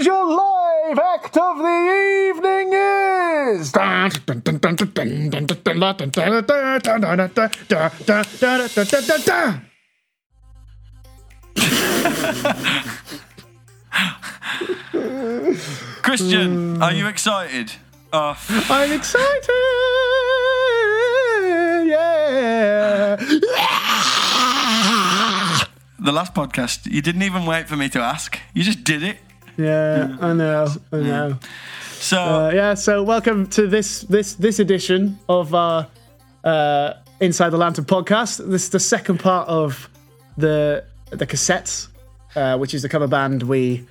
[0.00, 3.72] Your live act of the evening is.
[16.02, 17.72] Christian, are you excited?
[18.12, 18.34] Uh,
[18.70, 19.50] I'm excited!
[21.86, 23.16] Yeah!
[25.98, 28.38] the last podcast, you didn't even wait for me to ask.
[28.54, 29.18] You just did it.
[29.58, 31.38] Yeah, I know, I know.
[31.94, 35.88] So, Uh, yeah, so welcome to this this this edition of our
[36.44, 38.38] uh, Inside the Lantern podcast.
[38.48, 39.90] This is the second part of
[40.36, 41.88] the the cassettes,
[42.36, 43.84] uh, which is the cover band we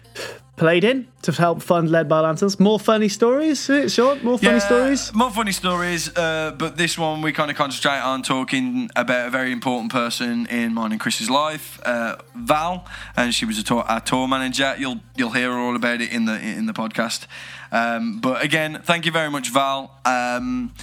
[0.58, 2.60] played in to help fund Led by Lanterns.
[2.60, 4.24] More funny stories, is it short?
[4.24, 5.14] More funny yeah, stories.
[5.14, 9.30] More funny stories, uh, but this one we kind of concentrate on talking about a
[9.30, 12.86] very important person in mine and Chris's life, uh, Val,
[13.16, 14.76] and she was a tour, our tour manager.
[14.78, 17.28] You'll you'll hear all about it in the in the podcast.
[17.72, 19.92] Um, but again, thank you very much, Val.
[20.06, 20.74] Um,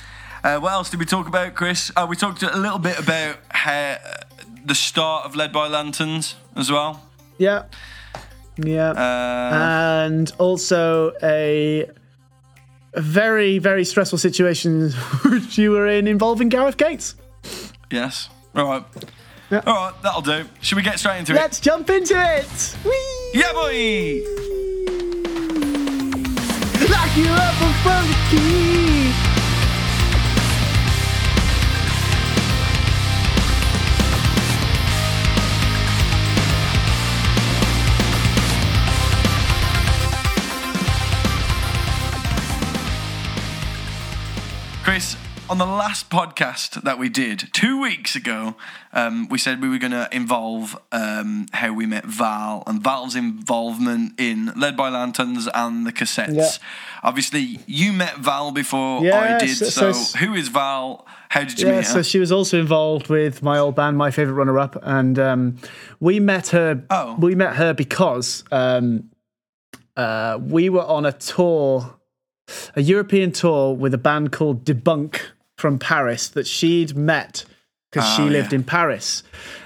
[0.45, 1.91] uh, what else did we talk about, Chris?
[1.97, 3.97] Uh, we talked a little bit about how,
[4.65, 7.03] the start of Led by Lanterns as well.
[7.39, 7.65] Yeah,
[8.57, 8.91] yeah.
[8.91, 11.89] Uh, and also a,
[12.97, 14.91] very very stressful situation
[15.25, 17.17] which you were in involving Gareth Gates.
[17.91, 18.29] yes.
[18.55, 18.85] All right.
[19.51, 19.63] Yeah.
[19.67, 20.45] All right, that'll do.
[20.61, 21.37] Should we get straight into it?
[21.37, 22.77] Let's jump into it.
[22.85, 23.41] Whee!
[23.41, 24.23] Yeah, boy.
[26.89, 29.34] Lock you up and the key.
[44.85, 45.17] Chris,
[45.49, 48.55] on the last podcast that we did two weeks ago,
[48.93, 53.17] um, we said we were going to involve um, how we met Val and Val's
[53.17, 56.35] involvement in Led by Lanterns and the cassettes.
[56.37, 56.49] Yeah.
[57.03, 59.57] Obviously, you met Val before I did.
[59.57, 61.07] so- So, so- who is Val?
[61.31, 61.93] How did you Yeah, meet her?
[61.95, 65.57] so she was also involved with my old band, my favorite runner-up, and um,
[65.99, 66.85] we met her.
[66.91, 67.17] Oh.
[67.19, 69.11] we met her because um,
[69.97, 71.97] uh, we were on a tour,
[72.77, 75.21] a European tour with a band called Debunk
[75.57, 77.45] from Paris that she'd met
[77.91, 78.57] because she Oh, lived yeah.
[78.59, 79.23] in Paris.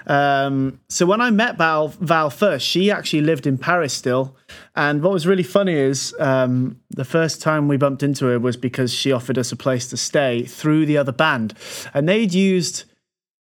[0.06, 4.36] Um, so when I met Val, Val first, she actually lived in Paris still.
[4.76, 8.56] And what was really funny is um, the first time we bumped into her was
[8.58, 11.54] because she offered us a place to stay through the other band,
[11.94, 12.84] and they'd used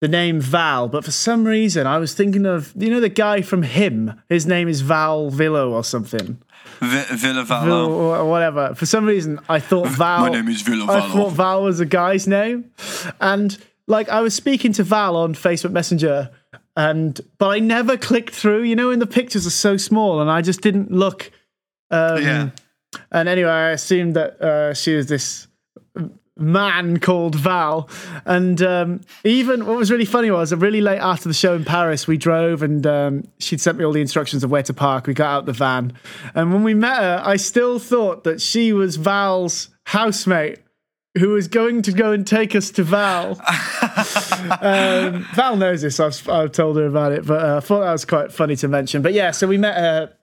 [0.01, 3.43] the name Val, but for some reason I was thinking of you know the guy
[3.43, 4.19] from Him.
[4.29, 6.39] His name is Val Villo or something.
[6.79, 7.87] Vi- Villa Vil- Valo.
[7.89, 8.73] or whatever.
[8.75, 10.21] For some reason, I thought Val.
[10.21, 12.71] My name is Villa I thought Val was a guy's name,
[13.19, 13.57] and
[13.87, 16.31] like I was speaking to Val on Facebook Messenger,
[16.75, 18.63] and but I never clicked through.
[18.63, 21.31] You know, and the pictures are so small, and I just didn't look.
[21.91, 22.49] Um, yeah.
[23.11, 25.47] And anyway, I assumed that uh, she was this
[26.41, 27.89] man called Val.
[28.25, 32.07] And um, even what was really funny was, really late after the show in Paris,
[32.07, 35.07] we drove and um, she'd sent me all the instructions of where to park.
[35.07, 35.93] We got out the van.
[36.35, 40.59] And when we met her, I still thought that she was Val's housemate.
[41.17, 43.31] Who was going to go and take us to Val?
[44.61, 45.99] um, Val knows this.
[45.99, 48.69] I've, I've told her about it, but uh, I thought that was quite funny to
[48.69, 49.01] mention.
[49.01, 50.13] But yeah, so we met her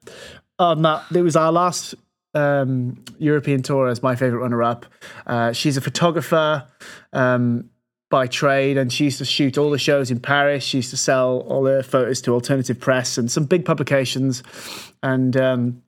[0.59, 1.05] on that.
[1.15, 1.95] It was our last
[2.35, 4.87] um, European tour as my favorite runner-up.
[5.27, 6.67] Uh, she's a photographer
[7.13, 7.71] um,
[8.11, 10.65] by trade, and she used to shoot all the shows in Paris.
[10.65, 14.43] She used to sell all her photos to alternative press and some big publications.
[15.03, 15.83] And um,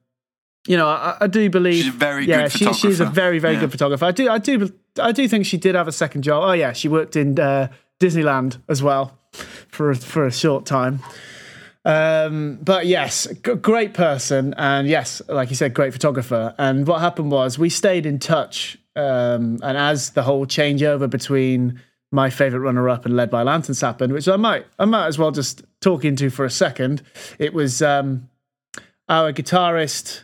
[0.67, 3.39] you know, I, I do believe She's a very yeah, good she, she's a very,
[3.39, 3.61] very Yeah.
[3.61, 4.05] good photographer.
[4.05, 6.43] I do, I do, I do think she did have a second job.
[6.43, 7.69] Oh yeah, she worked in uh,
[7.99, 9.17] Disneyland as well
[9.69, 10.99] for for a short time.
[11.83, 16.53] Um, but yes, g- great person, and yes, like you said, great photographer.
[16.57, 21.81] And what happened was we stayed in touch, um, and as the whole changeover between
[22.11, 25.31] my favorite runner-up and led by lanterns happened, which I might, I might as well
[25.31, 27.01] just talk into for a second.
[27.39, 28.29] It was um,
[29.09, 30.23] our guitarist,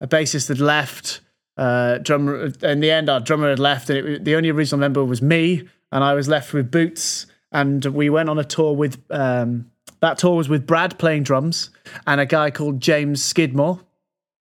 [0.00, 1.20] a bassist had left.
[1.56, 5.04] Uh, drummer in the end, our drummer had left, and it, the only original member
[5.04, 7.26] was me, and I was left with Boots.
[7.52, 9.70] And we went on a tour with um,
[10.00, 11.70] that tour was with Brad playing drums
[12.06, 13.80] and a guy called James Skidmore.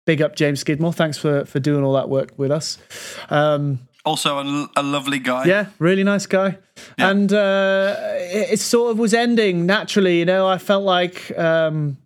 [0.06, 0.92] Big up James Skidmore.
[0.92, 2.78] Thanks for for doing all that work with us.
[3.30, 4.38] Um, Also,
[4.76, 5.44] a lovely guy.
[5.44, 6.56] yeah, really nice guy.
[6.96, 7.94] And uh,
[8.32, 10.18] it, it sort of was ending naturally.
[10.20, 11.98] You know, I felt like um,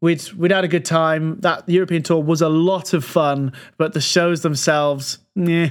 [0.00, 1.38] we'd we'd had a good time.
[1.40, 5.70] That European tour was a lot of fun, but the shows themselves, yeah,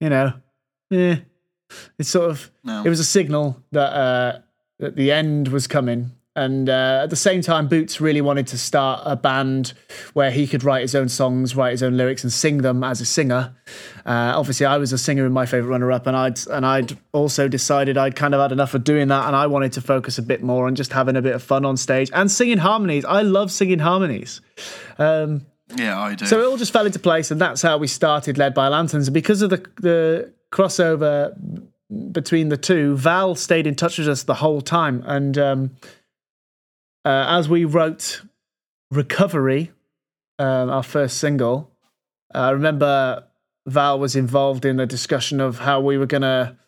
[0.00, 0.34] you know,
[0.90, 1.16] yeah,
[1.98, 2.84] it's sort of No.
[2.84, 4.38] it was a signal that uh,
[4.78, 6.12] that the end was coming.
[6.36, 9.72] And uh, at the same time, Boots really wanted to start a band
[10.12, 13.00] where he could write his own songs, write his own lyrics, and sing them as
[13.00, 13.54] a singer.
[14.04, 17.48] Uh, obviously, I was a singer in my favorite runner-up, and I'd and I'd also
[17.48, 20.22] decided I'd kind of had enough of doing that, and I wanted to focus a
[20.22, 23.04] bit more on just having a bit of fun on stage and singing harmonies.
[23.04, 24.40] I love singing harmonies.
[24.98, 26.26] Um, Yeah, I do.
[26.26, 29.08] so it all just fell into place, and that's how we started, led by Lanterns.
[29.08, 31.34] And because of the the crossover
[32.12, 35.02] between the two, Val stayed in touch with us the whole time.
[35.06, 35.70] And um,
[37.06, 38.22] uh, as we wrote
[38.90, 39.70] "Recovery,"
[40.40, 41.70] um, our first single,
[42.34, 43.24] uh, I remember
[43.64, 46.58] Val was involved in a discussion of how we were gonna.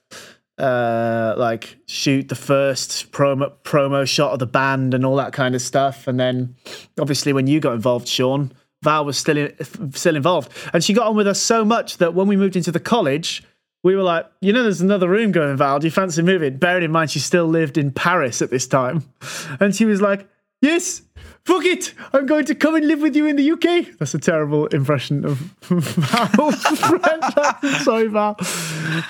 [0.56, 5.54] Uh, like shoot the first promo promo shot of the band and all that kind
[5.54, 6.56] of stuff, and then
[6.98, 8.50] obviously when you got involved, Shaun,
[8.82, 9.54] Val was still in,
[9.92, 12.72] still involved, and she got on with us so much that when we moved into
[12.72, 13.44] the college,
[13.82, 15.78] we were like, you know, there's another room going, Val.
[15.78, 16.56] Do you fancy moving?
[16.56, 19.04] Bearing in mind she still lived in Paris at this time,
[19.60, 20.28] and she was like,
[20.60, 21.02] yes.
[21.44, 21.94] Fuck it!
[22.12, 23.96] I'm going to come and live with you in the UK.
[23.98, 26.52] That's a terrible impression of Val.
[27.80, 28.36] Sorry, Val.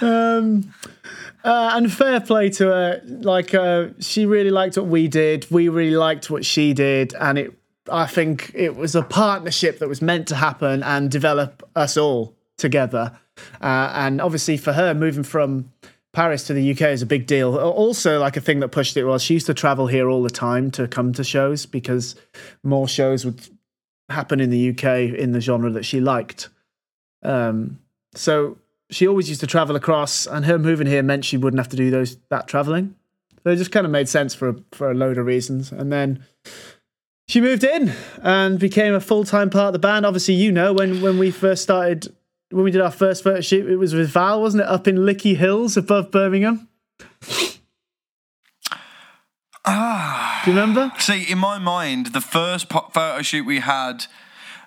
[0.00, 0.72] Um,
[1.42, 3.02] uh, and fair play to her.
[3.04, 5.50] Like, uh, she really liked what we did.
[5.50, 7.54] We really liked what she did, and it.
[7.90, 12.36] I think it was a partnership that was meant to happen and develop us all
[12.56, 13.18] together.
[13.61, 15.70] Uh, and obviously, for her, moving from
[16.12, 17.56] Paris to the UK is a big deal.
[17.56, 20.31] Also, like a thing that pushed it was she used to travel here all the
[20.31, 22.17] time to come to shows because
[22.62, 23.40] more shows would
[24.08, 26.49] happen in the UK in the genre that she liked.
[27.23, 27.79] Um,
[28.14, 28.58] so
[28.90, 31.76] she always used to travel across, and her moving here meant she wouldn't have to
[31.76, 32.94] do those that traveling.
[33.44, 35.73] So it just kind of made sense for for a load of reasons.
[35.73, 36.25] And then
[37.29, 37.93] she moved in
[38.23, 40.06] and became a full time part of the band.
[40.06, 42.14] Obviously, you know when when we first started
[42.50, 44.68] when we did our first photo shoot, it was with Val, wasn't it?
[44.68, 46.68] Up in Lickey Hills above Birmingham.
[49.64, 50.40] Ah.
[50.44, 50.92] Do you remember?
[50.98, 54.06] See, in my mind, the first photo shoot we had,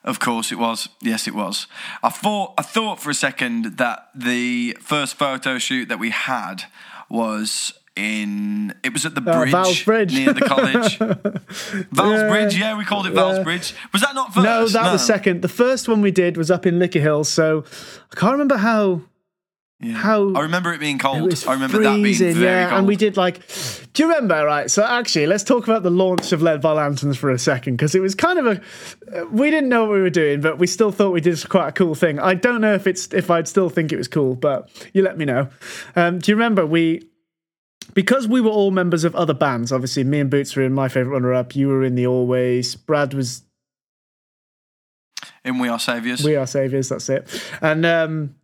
[0.04, 0.90] of course, it was.
[1.02, 1.66] Yes, it was.
[2.04, 6.66] I thought, I thought for a second that the first photo shoot that we had
[7.10, 8.74] was in.
[8.84, 10.14] It was at the Oh, bridge, Val's Bridge.
[10.14, 10.98] near the college.
[11.92, 12.30] Val's Yeah.
[12.30, 13.44] Bridge, yeah, we called it Val's Yeah.
[13.44, 13.74] Bridge.
[13.94, 14.44] Was that not first?
[14.46, 15.42] No, that was second.
[15.42, 17.64] The first one we did was up in Lickey Hills, so
[18.12, 19.02] I can't remember how
[19.82, 19.94] Yeah.
[19.96, 21.24] how I remember it being it cold.
[21.24, 22.70] was I remember that being very yeah.
[22.70, 22.80] cold.
[22.80, 23.42] And we did like,
[23.94, 24.46] do you remember?
[24.46, 24.70] Right.
[24.72, 27.94] So actually, let's talk about the launch of Led by Lanterns for a second because
[27.96, 29.26] it was kind of a.
[29.32, 31.72] We didn't know what we were doing, but we still thought we did quite a
[31.74, 32.20] cool thing.
[32.20, 35.18] I don't know if it's if I'd still think it was cool, but you let
[35.18, 35.50] me know.
[35.96, 37.08] Um, do you remember we?
[37.94, 40.88] Because we were all members of other bands, obviously, me and Boots were in my
[40.88, 41.56] favorite runner up.
[41.56, 42.76] You were in the Always.
[42.76, 43.42] Brad was
[45.44, 46.24] in We Are Saviors.
[46.24, 46.90] we are saviors.
[46.90, 47.28] That's it.
[47.62, 48.36] And um,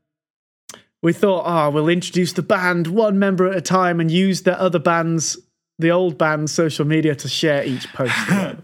[1.02, 4.60] we thought, oh, we'll introduce the band one member at a time and use the
[4.60, 5.38] other bands,
[5.80, 8.16] the old band's social media to share each post.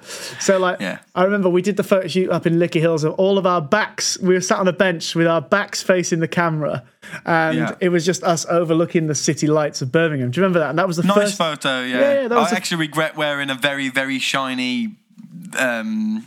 [0.41, 0.99] so, like, Yeah.
[1.15, 3.61] I remember we did the photo shoot up in Lickey Hills of all of our
[3.61, 4.17] backs.
[4.19, 6.83] We were sat on a bench with our backs facing the camera,
[7.25, 7.75] and Yeah.
[7.79, 10.31] it was just us overlooking the city lights of Birmingham.
[10.31, 10.69] Do you remember that?
[10.69, 11.37] And that was the Nice first.
[11.37, 11.99] photo, yeah.
[11.99, 14.95] Yeah, yeah, that was I a- actually regret wearing a very, very shiny.
[15.57, 16.25] Um,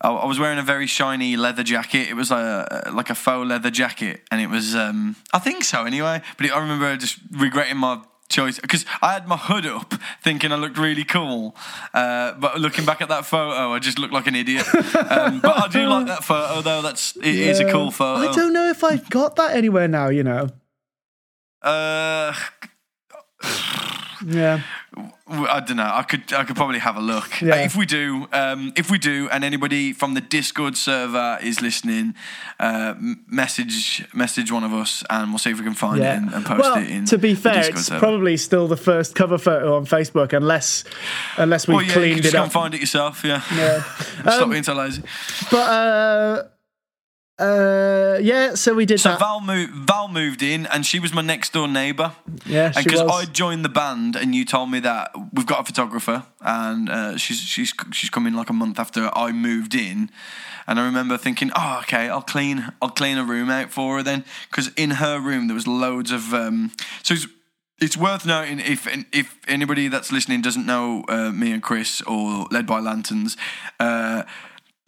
[0.00, 2.08] I I was wearing a very shiny leather jacket.
[2.08, 4.74] It was a like a faux leather jacket, and it was.
[4.74, 6.22] Um, I think so, anyway.
[6.36, 8.00] But it, I remember just regretting my
[8.36, 11.56] choice because I had my hood up, thinking I looked really cool.
[11.94, 14.66] Uh, but looking back at that photo, I just looked like an idiot.
[15.16, 16.82] Um, but I do like that photo, though.
[16.82, 18.28] That's it is a cool photo.
[18.28, 20.08] I don't know if I've got that anywhere now.
[20.08, 20.48] You know.
[21.62, 22.32] Uh,
[24.24, 24.60] Yeah.
[25.28, 25.90] I don't know.
[25.92, 27.40] I could I could probably have a look.
[27.40, 27.56] Yeah.
[27.56, 32.14] If we do, um, if we do, and anybody from the Discord server is listening,
[32.60, 32.94] uh,
[33.26, 36.46] message message one of us, and we'll see if we can find it and, and
[36.46, 37.04] post well, it in.
[37.06, 37.98] to be fair, it's server.
[37.98, 40.84] probably still the first cover photo on Facebook, unless
[41.38, 42.44] unless we've Well, yeah, you cleaned can just it go up.
[42.44, 43.24] and find it yourself.
[43.24, 43.42] Yeah.
[43.54, 43.82] Yeah.
[44.20, 45.02] Stop Um, being so lazy.
[45.50, 46.42] But uh,
[47.38, 49.18] uh, yeah, so we did So that.
[49.18, 49.72] Val moved.
[49.86, 52.12] Val moved in, and she was my next door neighbour.
[52.46, 53.00] yeah, And because.
[53.00, 57.16] I joined the band, and you told me that we've got a photographer, and uh,
[57.18, 60.10] she's she's she's coming like a month after I moved in,
[60.66, 64.02] and I remember thinking, oh, okay, I'll clean I'll clean a room out for her
[64.02, 67.14] then, because in her room there was loads of um, so.
[67.14, 67.26] It's,
[67.78, 72.46] it's worth noting if if anybody that's listening doesn't know uh, me and Chris or
[72.50, 73.36] Led by Lanterns,
[73.78, 74.22] uh,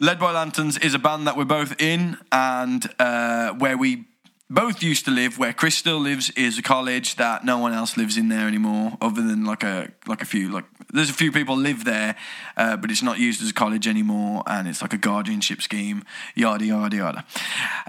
[0.01, 4.05] Led by Lanterns is a band that we're both in, and uh, where we
[4.49, 5.37] both used to live.
[5.37, 8.93] Where Chris still lives is a college that no one else lives in there anymore,
[9.01, 10.63] other than like a like a few like
[10.93, 12.15] there's a few people live there,
[12.55, 16.05] uh, but it's not used as a college anymore, and it's like a guardianship scheme.
[16.33, 17.25] Yada yada yada.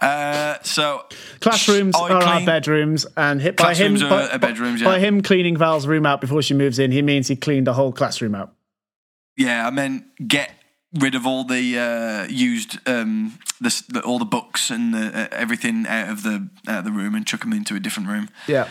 [0.03, 1.05] Uh, so
[1.41, 6.07] Classrooms are our bedrooms, and hit by him by, bedrooms, by him cleaning Val's room
[6.07, 8.53] out before she moves in, he means he cleaned the whole classroom out.
[9.37, 10.51] Yeah, I meant get
[10.95, 15.29] rid of all the uh, used um, the, the, all the books and the, uh,
[15.33, 18.29] everything out of the out of the room and chuck them into a different room.
[18.47, 18.69] Yeah.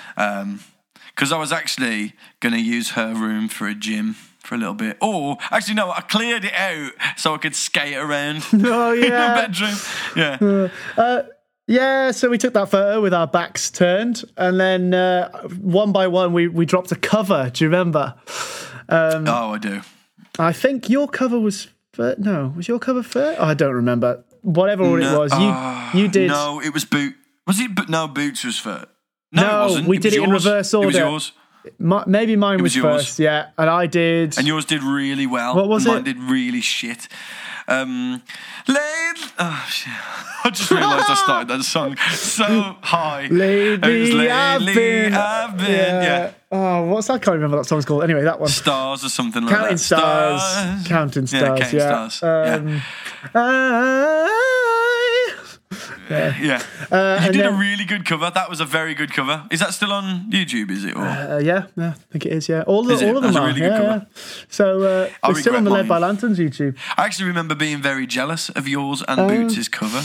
[1.16, 4.74] Because I was actually going to use her room for a gym for a little
[4.74, 4.98] bit.
[5.02, 9.08] Or actually, no, I cleared it out so I could skate around Oh in the
[9.08, 9.36] yeah.
[9.36, 9.76] bedroom.
[10.16, 11.22] Yeah.
[11.68, 16.08] Yeah, so we took that photo with our backs turned, and then uh, one by
[16.08, 17.52] one we, we dropped a cover.
[17.54, 18.16] Do you remember?
[18.90, 19.82] oh, I do.
[20.40, 23.40] I think your cover was fir- no, was your cover first?
[23.40, 24.24] Oh, I don't remember.
[24.42, 26.30] Whatever No, it was, you ah, you did.
[26.30, 27.14] No, it was boot.
[27.46, 27.76] Was it?
[27.76, 28.86] But no, boots was first.
[29.32, 29.88] No, No, it wasn't.
[29.88, 30.98] we it did it in reverse It was order.
[31.00, 31.32] yours.
[31.78, 33.04] Mi- maybe mine was, was yours.
[33.06, 34.38] first, yeah, and I did.
[34.38, 35.56] And yours did really well.
[35.56, 36.04] What was Mine it?
[36.06, 37.08] did really shit.
[37.70, 38.22] Um,
[38.68, 39.16] laid.
[39.38, 39.94] Oh shit!
[40.44, 43.28] I just realised I started that song so high.
[43.32, 45.14] Lately, It was I've been.
[45.14, 45.68] I've been.
[46.04, 46.32] Yeah.
[46.52, 47.14] Oh, what's that?
[47.14, 48.04] I can't remember what that song's called.
[48.04, 48.50] Anyway, that one.
[48.50, 49.80] Stars or something like Counting that.
[49.80, 52.08] stars, counting stars, Yeah, counting yeah.
[52.10, 52.24] stars.
[52.24, 52.82] Um,
[53.36, 54.76] I-
[56.10, 56.36] yeah.
[56.42, 56.64] yeah.
[56.92, 58.32] Uh, you and did a really good cover.
[58.34, 59.46] That was a very good cover.
[59.52, 60.72] Is that still on YouTube?
[60.72, 60.96] Is it?
[60.96, 61.02] Or?
[61.06, 62.50] Uh, yeah, yeah, I think it is.
[62.50, 63.12] Yeah, all, Is of, it?
[63.12, 63.48] all of them That's a are.
[63.48, 64.08] really good yeah, cover.
[64.08, 64.22] yeah.
[64.50, 66.02] So uh, I it's still on the regret Led by mine.
[66.02, 66.78] Lanterns YouTube.
[66.98, 70.02] I actually remember being very jealous of yours and Boots' cover.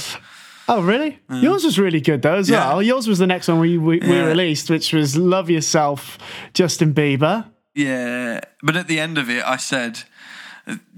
[0.68, 1.18] Oh, really?
[1.30, 2.52] Yours was really good though as Mm.
[2.52, 2.68] Yeah.
[2.68, 2.83] well.
[2.83, 6.18] Yours was the next one we we, we released, which was "Love Yourself,"
[6.54, 7.47] Justin Bieber.
[7.75, 10.04] Yeah, but at the end of it, I said,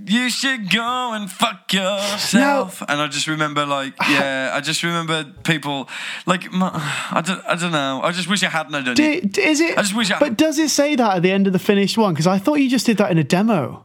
[0.05, 5.25] "You should go and fuck yourself." And I just remember, like, yeah, I just remember
[5.45, 5.89] people,
[6.27, 6.71] like, my,
[7.11, 8.01] I don't, I don't know.
[8.03, 9.37] I just wish I hadn't done it.
[9.39, 9.77] Is it?
[9.79, 11.99] I just wish I- But does it say that at the end of the finished
[11.99, 12.15] one?
[12.15, 13.85] Because I thought you just did that in a demo.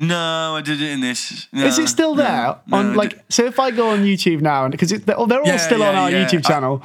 [0.00, 1.46] No, I did it in this.
[1.52, 2.56] Is it still there?
[2.66, 5.46] no, on like, so if I go on YouTube now, because they're all, they're all
[5.46, 6.24] Yeah, still on our yeah.
[6.26, 6.82] YouTube I- channel.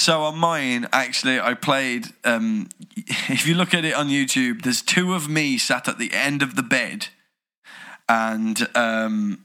[0.00, 2.06] So on mine, actually, I played.
[2.24, 6.10] Um, if you look at it on YouTube, there's two of me sat at the
[6.14, 7.08] end of the bed,
[8.08, 9.44] and um,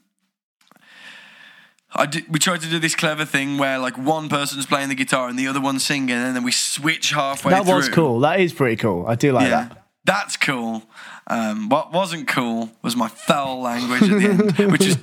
[1.94, 4.96] I did, we tried to do this clever thing where like one person's playing the
[4.96, 7.76] guitar and the other one's singing, and then we switch halfway that through.
[7.76, 8.20] was cool.
[8.22, 9.06] That is pretty cool.
[9.08, 9.86] I do like Yeah, that.
[10.06, 10.84] that's cool.
[11.28, 14.28] Um, what wasn't cool was my foul language at the
[14.64, 14.96] end, which is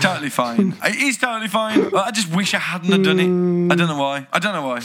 [0.00, 0.76] totally fine.
[0.84, 1.94] It is totally fine.
[1.94, 3.72] I just wish I hadn't have done it.
[3.72, 4.26] I don't know why.
[4.30, 4.80] I don't know why.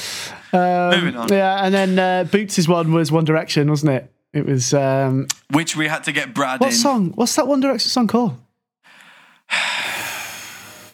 [0.96, 1.28] Moving on.
[1.28, 4.14] Yeah, and then uh, Boots' one was One Direction, wasn't it?
[4.32, 6.76] It was um, Which we had to get Brad what in.
[6.76, 7.12] song?
[7.16, 8.38] What's that One Direction song called?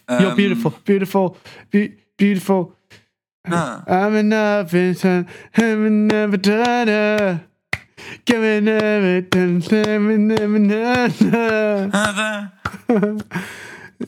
[0.08, 1.36] You're Um, beautiful, beautiful,
[1.70, 2.74] be- beautiful.
[3.46, 3.82] Nah.
[3.86, 7.40] I'm in love, I'm never done.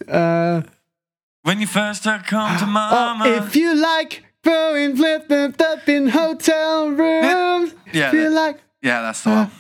[0.07, 0.63] Uh,
[1.43, 2.23] when you first come
[2.59, 3.25] to oh, mama.
[3.27, 8.61] if you like throwing flip them up in hotel rooms, Yeah, if you that- like.
[8.83, 9.51] yeah, that's the one.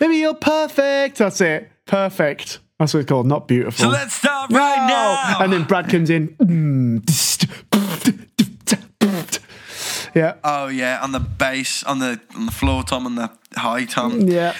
[0.00, 1.18] Maybe you're perfect.
[1.18, 1.70] That's it.
[1.84, 2.60] Perfect.
[2.78, 3.26] That's what it's called.
[3.26, 3.84] Not beautiful.
[3.84, 5.38] So let's start right No!
[5.38, 5.44] now.
[5.44, 6.34] And then Brad comes in.
[10.16, 10.36] Yeah.
[10.42, 14.22] oh yeah, on the bass, on the on the floor tom, on the high tom.
[14.22, 14.54] Yeah.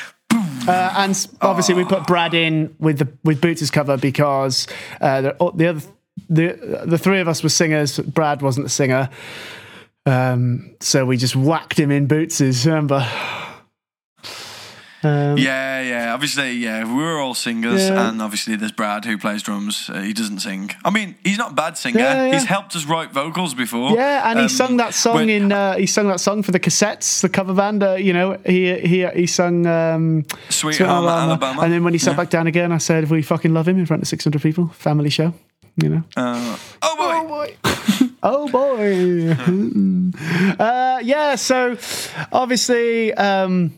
[0.68, 4.66] Uh, and obviously, we put Brad in with the with Boots' cover because
[5.00, 5.80] uh, the, oh, the other
[6.28, 7.98] the the three of us were singers.
[7.98, 9.08] Brad wasn't a singer,
[10.04, 12.66] um, so we just whacked him in Boots's.
[12.66, 13.08] Remember?
[15.02, 16.14] Um, Yeah, yeah.
[16.14, 16.84] Obviously, yeah.
[16.84, 18.08] We were all singers, Yeah.
[18.08, 19.90] and obviously there's Brad who plays drums.
[19.92, 20.70] Uh, he doesn't sing.
[20.84, 22.00] I mean, he's not a bad singer.
[22.00, 22.32] Yeah, yeah.
[22.32, 23.92] He's helped us write vocals before.
[23.92, 25.52] Yeah, and he Um, sung that song when- in.
[25.52, 27.82] Uh, he sung that song for the cassettes, the cover band.
[27.82, 31.22] Uh, you know, he he he sung um, Sweet Sweet Alabama.
[31.32, 31.62] Alabama.
[31.62, 33.86] And then when he sat back down again, I said, "We fucking love him in
[33.86, 35.34] front of six hundred people, family show."
[35.82, 36.02] You know.
[36.16, 37.12] Uh, oh boy.
[37.12, 37.56] Oh boy.
[38.22, 39.36] oh boy.
[40.58, 41.34] uh, yeah.
[41.36, 41.76] So
[42.32, 43.72] obviously, um,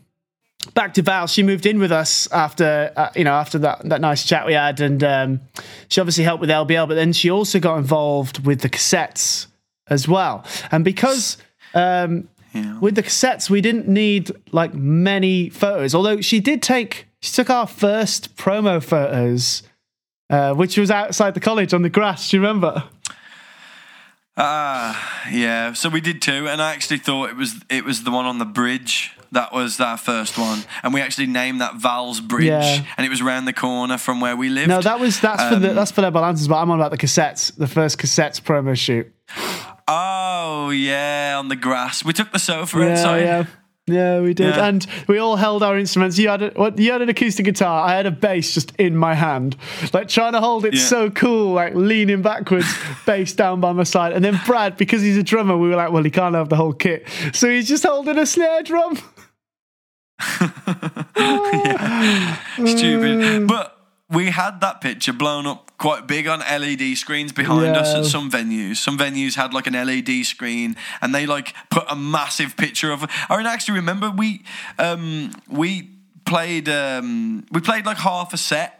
[0.74, 1.26] back to Val.
[1.26, 4.54] She moved in with us after uh, you know after that that nice chat we
[4.54, 5.40] had, and um,
[5.88, 9.46] she obviously helped with LBL, but then she also got involved with the cassettes
[9.88, 11.36] as well, and because.
[11.74, 12.78] Um, Yeah.
[12.80, 15.94] with the cassettes, we didn't need like many photos.
[15.94, 19.62] Although she did take, she took our first promo photos,
[20.30, 22.30] uh, which was outside the college on the grass.
[22.30, 22.84] Do you remember?
[24.40, 25.72] Ah, yeah.
[25.72, 28.38] So we did two, and I actually thought it was it was the one on
[28.38, 29.12] the bridge.
[29.32, 32.84] That was our first one, and we actually named that Val's Bridge, Yeah.
[32.96, 34.68] and it was around the corner from where we lived.
[34.68, 36.92] No, that was that's for the Um, that's for their balances, but I'm on about
[36.92, 39.12] the cassettes, the first cassettes promo shoot.
[39.86, 42.04] Oh yeah, on the grass.
[42.04, 43.20] We took the sofa Yeah, outside.
[43.22, 43.44] yeah.
[43.88, 44.66] Yeah, we did, Yeah.
[44.66, 46.18] and we all held our instruments.
[46.18, 46.78] You had a, what?
[46.78, 47.88] You had an acoustic guitar.
[47.88, 49.56] I had a bass just in my hand,
[49.92, 50.80] like trying to hold it Yeah.
[50.82, 52.66] so cool, like leaning backwards,
[53.06, 54.12] bass down by my side.
[54.12, 56.56] And then Brad, because he's a drummer, we were like, well, he can't have the
[56.56, 58.98] whole kit, so he's just holding a snare drum.
[61.16, 63.46] yeah, Stupid.
[63.46, 63.76] But
[64.10, 68.30] we had that picture blown up quite big on LED screens behind us at some
[68.30, 68.76] venues.
[68.76, 73.04] Some venues had like an LED screen and they like put a massive picture of
[73.30, 74.42] I mean, actually remember we
[74.78, 75.90] um we
[76.24, 78.74] played um we played like half a set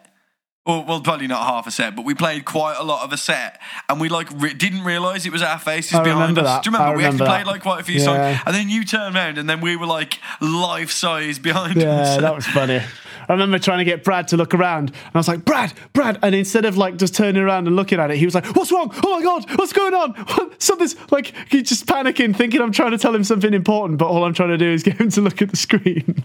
[0.66, 3.16] or well, probably not half a set, but we played quite a lot of a
[3.16, 6.46] set, and we like re- didn't realize it was our faces I behind remember us.
[6.56, 6.62] that.
[6.62, 6.92] Do you remember?
[6.92, 8.04] I we actually remember played like quite a few Yeah.
[8.04, 11.88] songs, and then you turned around, and then we were like life size behind Yeah,
[12.02, 12.16] us.
[12.18, 12.82] that was funny.
[13.28, 16.18] I remember trying to get Brad to look around, and I was like, "Brad, Brad!"
[16.22, 18.72] And instead of like just turning around and looking at it, he was like, "What's
[18.72, 18.92] wrong?
[19.04, 20.12] Oh my god, what's going on?
[20.38, 20.62] What?
[20.62, 24.24] Something's like." He's just panicking, thinking I'm trying to tell him something important, but all
[24.24, 26.24] I'm trying to do is get him to look at the screen.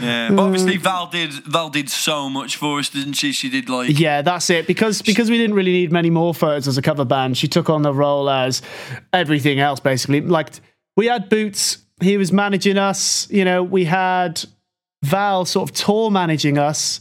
[0.00, 3.32] Yeah, but obviously Val did Val did so much for us, didn't she?
[3.32, 4.66] She did like yeah, that's it.
[4.66, 7.70] Because because we didn't really need many more photos as a cover band, she took
[7.70, 8.62] on the role as
[9.12, 10.20] everything else basically.
[10.20, 10.50] Like
[10.96, 13.28] we had Boots, he was managing us.
[13.30, 14.44] You know, we had
[15.06, 17.00] Val sort of tour managing us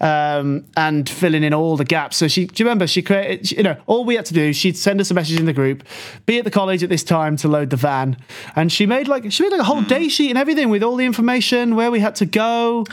[0.00, 2.16] um, and filling in all the gaps.
[2.16, 2.86] So she, do you remember?
[2.86, 4.52] She created, you know, all we had to do.
[4.52, 5.84] She'd send us a message in the group,
[6.26, 8.16] be at the college at this time to load the van,
[8.56, 10.96] and she made like she made like a whole day sheet and everything with all
[10.96, 12.84] the information where we had to go.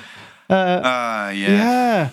[0.50, 1.50] ah yeah.
[1.50, 2.10] Yeah,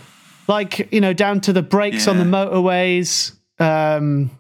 [0.47, 3.33] like you know, down to the breaks on the motorways.
[3.61, 4.31] Um,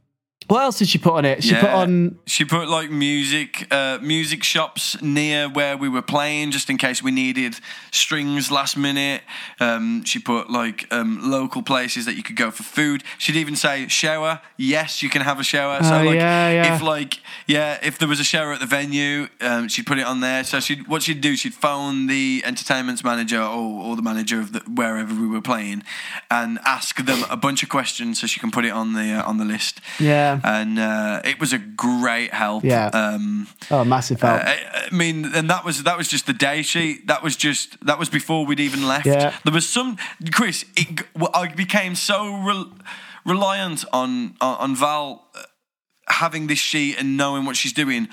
[0.49, 1.45] what else did she put on it?
[1.45, 6.51] She put on She put like music, uh, music shops near where we were playing,
[6.51, 7.57] just in case we needed
[7.93, 9.23] strings last minute.
[9.61, 13.05] Um, she put like um, local places that you could go for food.
[13.19, 14.41] She'd even say shower.
[14.57, 15.83] Yes, you can have a shower.
[15.83, 16.75] So Oh, like, yeah, yeah.
[16.75, 20.07] if like yeah, if there was a shower at the venue, um, she'd put it
[20.07, 20.45] on there.
[20.45, 24.41] So she would what she'd do, she'd phone the entertainment's manager or, or the manager
[24.41, 25.83] of the, wherever we were playing,
[26.31, 29.29] and ask them a bunch of questions so she can put it on the uh,
[29.29, 32.65] on the list yeah, and uh, it was a great help.
[32.65, 32.87] Yeah.
[32.89, 34.43] Um, oh, massive help.
[34.43, 37.07] I, I mean, and that was that was just the day sheet.
[37.07, 39.07] That was just that was before we'd even left.
[39.07, 39.37] Yeah.
[39.45, 39.97] There was some
[40.33, 40.65] Chris.
[40.77, 42.73] It, I became so rel
[43.25, 45.43] reliant on, on on Val uh,
[46.09, 48.09] having this sheet and knowing what she's doing.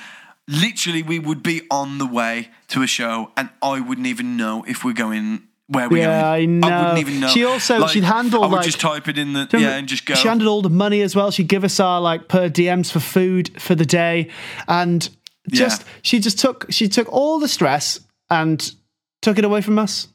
[0.47, 4.63] Literally, we would be on the way to a show, and I wouldn't even know
[4.67, 5.47] if we're going.
[5.67, 6.67] Where we're Yeah, I know.
[6.67, 7.27] wouldn't even know.
[7.29, 10.05] She also- she'd handle, I would like- just type it in the yeah, and just
[10.05, 10.13] go.
[10.13, 11.31] She handled all the money as well.
[11.31, 14.29] She'd give us our like per diems for food for the day,
[14.67, 15.09] and
[15.51, 15.87] just Yeah.
[16.03, 17.99] she just took she took all the stress
[18.29, 18.71] and
[19.23, 20.07] took it away from us.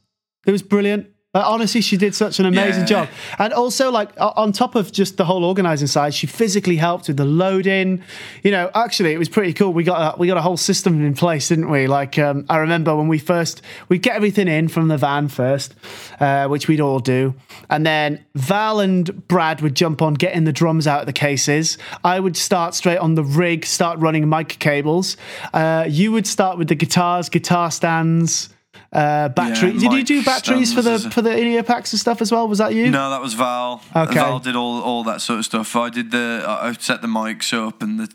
[0.47, 1.07] It was brilliant.
[1.33, 2.87] Like, honestly, she did such an amazing Yeah.
[3.05, 7.07] job, and also like on top of just the whole organizing side, she physically helped
[7.07, 8.03] with the loading.
[8.43, 9.73] You know, actually, it was pretty cool.
[9.73, 11.87] We got a, we got a whole system in place, didn't we?
[11.87, 15.77] Like um, I remember when we first we'd get everything in from the van first,
[16.19, 17.35] uh, which we'd all do,
[17.69, 21.79] and then Val and Brad would jump on getting the drums out of the cases.
[22.03, 25.17] I would start straight on the rig, start running mic cables.
[25.55, 28.49] Uh, you would start with the guitars, guitar stands.
[28.93, 29.73] Uh, battery.
[29.73, 31.15] Did you do batteries for the stands.
[31.15, 32.49] for the in ear packs and stuff as well?
[32.49, 32.91] Was that you?
[32.91, 33.83] No, that was Val.
[33.95, 34.15] Okay.
[34.15, 35.77] Val did all all that sort of stuff.
[35.77, 38.13] I did the I set the mics up and the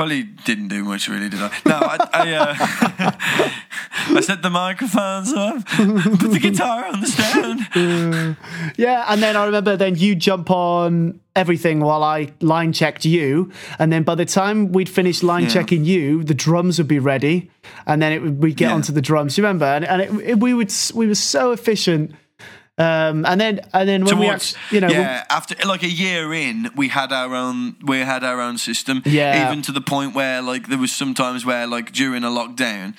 [0.00, 1.50] probably didn't do much really, did I?
[1.66, 2.54] No, I I, uh,
[4.16, 8.36] I set the microphones up, put the guitar on the stand.
[8.78, 13.52] Yeah, and then I remember then you jump on everything while I line checked you,
[13.78, 15.50] and then by the time we'd finished line Yeah.
[15.50, 17.50] checking you, the drums would be ready,
[17.86, 18.74] and then it would, we'd get Yeah.
[18.76, 19.36] onto the drums.
[19.36, 19.66] You remember?
[19.66, 22.14] And, and it, it- we would we were so efficient.
[22.80, 25.90] Um, and then and then when we Towards, actually, you know, yeah, after like a
[25.90, 29.02] year in, we had our own we had our own system.
[29.04, 29.46] Yeah.
[29.46, 32.94] even to the point where like there was sometimes where like during a lockdown.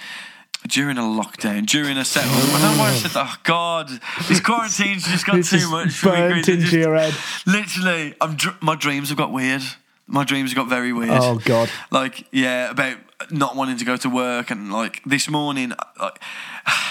[0.67, 3.27] During a lockdown, during a set, I don't know why I said that.
[3.27, 3.89] Oh God,
[4.27, 7.15] this quarantine's just got too much burnt into just- your head.
[7.47, 9.63] Literally, I'm dr- my dreams have got weird.
[10.05, 11.09] My dreams have got very weird.
[11.19, 11.67] Oh, God.
[11.89, 12.97] Like yeah, about
[13.29, 16.19] not wanting to go to work and like this morning, like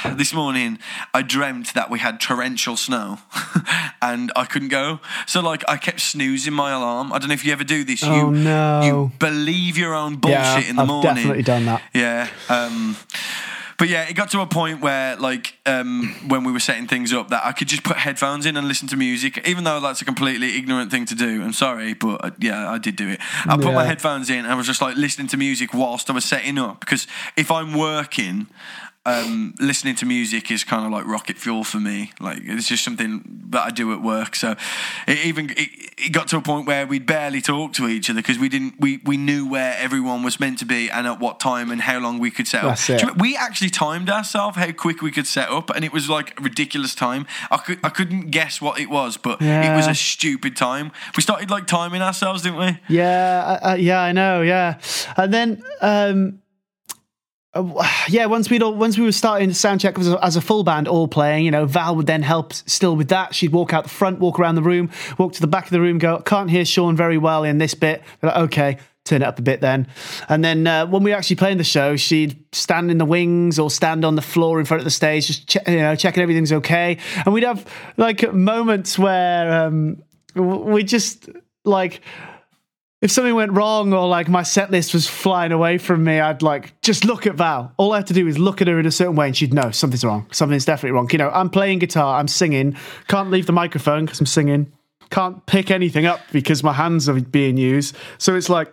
[0.16, 0.78] this morning,
[1.14, 3.18] I dreamt that we had torrential snow,
[4.02, 5.00] and I couldn't go.
[5.26, 7.12] So like I kept snoozing my alarm.
[7.12, 8.02] I don't know if you ever do this.
[8.04, 8.80] Oh, you no.
[8.82, 11.14] you believe your own bullshit Yeah, in the I've morning.
[11.14, 11.82] definitely done that.
[11.94, 12.28] Yeah.
[12.48, 12.96] Um,
[13.80, 17.14] but yeah, it got to a point where, like, um, when we were setting things
[17.14, 20.02] up, that I could just put headphones in and listen to music, even though that's
[20.02, 21.42] a completely ignorant thing to do.
[21.42, 23.20] I'm sorry, but uh, yeah, I did do it.
[23.46, 26.12] I put my headphones in and I was just like listening to music whilst I
[26.12, 27.06] was setting up because
[27.38, 28.48] if I'm working,
[29.06, 32.12] um, listening to music is kind of like rocket fuel for me.
[32.20, 34.36] Like it's just something that I do at work.
[34.36, 34.56] So
[35.08, 38.20] it even it, it got to a point where we'd barely talk to each other
[38.20, 41.40] because we didn't we we knew where everyone was meant to be and at what
[41.40, 42.72] time and how long we could set up.
[42.74, 42.88] it.
[42.88, 46.10] You remember- we actually timed ourselves how quick we could set up, and it was
[46.10, 47.26] like a ridiculous time.
[47.50, 50.92] I could I couldn't guess what it was, but it was a stupid time.
[51.16, 52.78] We started like timing ourselves, didn't we?
[52.88, 54.42] Yeah, yeah, I know.
[54.42, 54.78] Yeah,
[55.16, 56.39] and then um,
[57.54, 60.36] uh, yeah, once we all once we were starting to sound check as a, as
[60.36, 63.34] a full band, all playing, you know, Val would then help still with that.
[63.34, 65.80] She'd walk out the front, walk around the room, walk to the back of the
[65.80, 68.02] room, go, can't hear Shaun very well in this bit.
[68.22, 68.78] Like, okay.
[69.06, 69.88] Turn it up a bit then,
[70.28, 73.58] and then uh, when we were actually playing the show, she'd stand in the wings
[73.58, 76.22] or stand on the floor in front of the stage, just che- you know checking
[76.22, 76.98] everything's okay.
[77.24, 80.02] And we'd have like moments where um,
[80.34, 81.30] we just
[81.64, 82.02] like
[83.00, 86.42] if something went wrong or like my set list was flying away from me, I'd
[86.42, 87.72] like just look at Val.
[87.78, 89.54] All I have to do is look at her in a certain way and she'd
[89.54, 90.26] know something's wrong.
[90.32, 91.08] Something's definitely wrong.
[91.10, 92.76] You know, I'm playing guitar, I'm singing,
[93.08, 94.70] can't leave the microphone because I'm singing,
[95.08, 97.96] can't pick anything up because my hands are being used.
[98.18, 98.72] So it's like,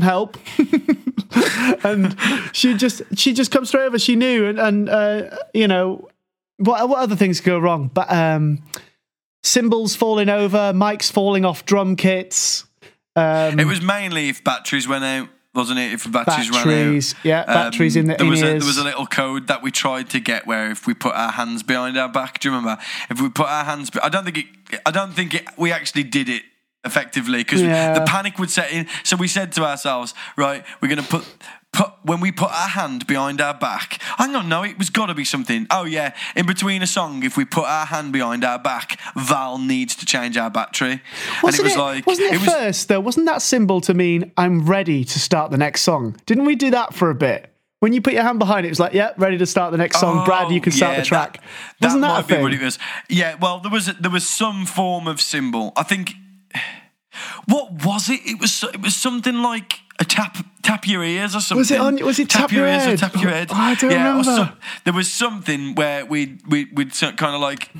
[0.00, 0.36] help.
[1.84, 2.16] and
[2.52, 3.98] she just she just comes straight over.
[3.98, 6.08] She knew and, and uh, you know,
[6.58, 7.90] what what other things go wrong?
[7.92, 8.62] But um
[9.42, 12.64] cymbals falling over, mics falling off drum kits.
[13.18, 15.92] Um, It was mainly if batteries went out, wasn't it?
[15.92, 17.24] If batteries, Batteries, ran out.
[17.24, 20.10] yeah, batteries in the there was a, there was a little code that we tried
[20.10, 22.80] to get where if we put our hands behind our back, do you remember?
[23.10, 24.46] If we put our hands, I don't think it.
[24.86, 26.42] I don't think it, we actually did it
[26.84, 27.92] effectively because Yeah.
[27.94, 28.86] the panic would set in.
[29.02, 31.24] So we said to ourselves, right, we're going to put.
[31.78, 35.06] Put, when we put our hand behind our back, hang on, no, it was got
[35.06, 35.68] to be something.
[35.70, 39.58] Oh yeah, in between a song, if we put our hand behind our back, Val
[39.58, 41.00] needs to change our battery,
[41.40, 42.98] wasn't and it was like wasn't it, was first though?
[42.98, 46.16] Wasn't that symbol to mean I'm ready to start the next song?
[46.26, 47.54] Didn't we do that for a bit?
[47.78, 49.78] When you put your hand behind it, it was like, yeah, ready to start the
[49.78, 50.22] next song.
[50.22, 51.40] Oh, Brad, you can start Oh, yeah, the track.
[51.78, 52.38] That, wasn't that, might a thing?
[52.38, 52.76] be what it was.
[53.08, 55.72] Yeah, well, there was there was some form of symbol.
[55.76, 56.14] I think.
[57.46, 58.20] What was it?
[58.24, 61.58] It was it was something like a tap tap your ears or something.
[61.58, 62.94] Was it on- was it tap your ears head?
[62.94, 63.48] or tap your head?
[63.52, 64.24] I don't yeah, remember.
[64.24, 64.52] some-
[64.84, 67.70] there was something where we we we'd kind of like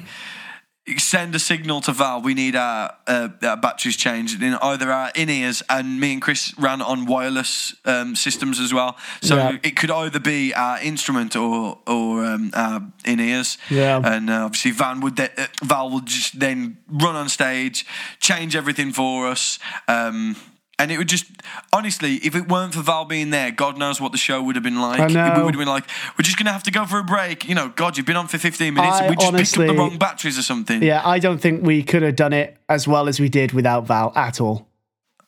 [0.97, 2.23] send a signal to Val.
[2.23, 6.23] We need our, uh, our batteries changed in either our in ears, and me and
[6.23, 8.97] Chris ran on wireless um, systems as well.
[9.21, 9.59] So Yeah.
[9.63, 13.59] it could either be our instrument or or um, our in ears.
[13.69, 14.01] Yeah.
[14.03, 17.85] And uh, obviously Van would de- uh, Val would just then run on stage,
[18.19, 19.59] change everything for us.
[19.89, 20.37] Um,
[20.79, 21.27] and it would just,
[21.73, 24.63] honestly, if it weren't for Val being there, God knows what the show would have
[24.63, 25.01] been like.
[25.01, 25.35] I know.
[25.37, 25.85] We would have been like,
[26.17, 27.49] we're just going to have to go for a break.
[27.49, 28.97] You know, God, you've been on for 15 minutes.
[28.99, 30.83] I we just picked up the wrong batteries or something.
[30.83, 33.87] Yeah, I don't think we could have done it as well as we did without
[33.87, 34.69] Val at all.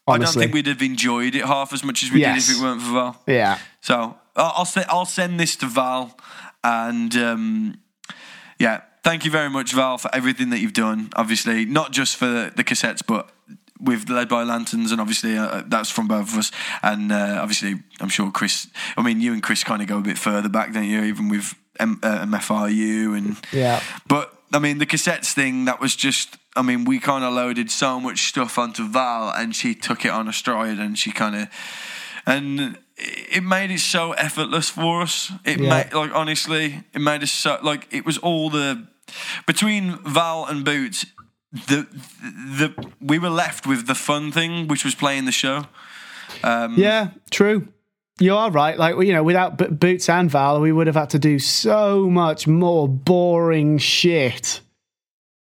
[0.07, 2.47] I don't think we'd have enjoyed it half as much as we Yes.
[2.47, 3.23] did if it weren't for Val.
[3.27, 3.59] Yeah.
[3.81, 6.17] So I'll I'll, se- I'll send this to Val,
[6.65, 7.79] and um,
[8.59, 11.11] yeah, thank you very much, Val, for everything that you've done.
[11.15, 13.31] Obviously, not just for the cassettes, but
[13.81, 16.51] with led by lanterns, and obviously uh, that's from both of us.
[16.83, 18.69] And uh, obviously, I'm sure Chris.
[18.97, 21.03] I mean, you and Chris kind of go a bit further back, don't you?
[21.03, 23.81] Even with M- uh, MFRU and Yeah.
[24.07, 27.71] but I mean, the cassettes thing, that was just, I mean, we kind of loaded
[27.71, 31.37] so much stuff onto Val and she took it on a stride and she kind
[31.37, 31.49] of,
[32.27, 35.31] and it made it so effortless for us.
[35.45, 35.69] It Yeah.
[35.71, 38.89] made, like, honestly, it made us so, like, it was all the,
[39.47, 41.07] between Val and Boots,
[41.53, 41.87] the,
[42.23, 45.67] the, we were left with the fun thing, which was playing the show.
[46.45, 47.69] Um, Yeah, true.
[48.21, 48.79] You are right.
[48.79, 52.09] Like you know, without B- Boots and Val, we would have had to do so
[52.11, 54.61] much more boring shit.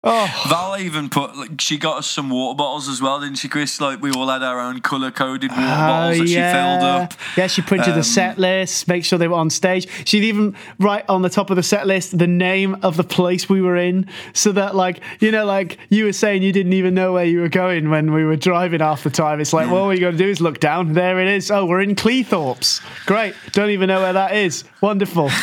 [0.04, 3.48] Oh, Val even put like she got us some water bottles as well, didn't she,
[3.48, 3.80] Chris?
[3.80, 7.12] Like we all had our own colour coded water bottles that she filled up.
[7.14, 9.86] Oh, Yeah, she printed Um, the set list, make sure they were on stage.
[10.04, 13.48] She'd even write on the top of the set list the name of the place
[13.48, 16.94] we were in, so that like you know, like you were saying, you didn't even
[16.94, 19.40] know where you were going when we were driving half the time.
[19.40, 20.94] It's like, well, all you got to do is look down.
[20.94, 21.48] There it is.
[21.48, 22.80] Oh, we're in Cleethorpes.
[23.06, 23.36] Great.
[23.52, 24.64] Don't even know where that is.
[24.80, 25.30] Wonderful.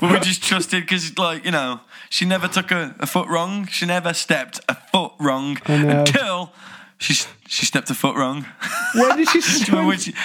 [0.00, 3.66] But we just trusted because, like, you know, she never took a, a foot wrong.
[3.66, 6.52] She never stepped a foot wrong until
[6.98, 7.14] she
[7.48, 8.46] she stepped a foot wrong.
[8.94, 10.16] where did she do, you remember when she, do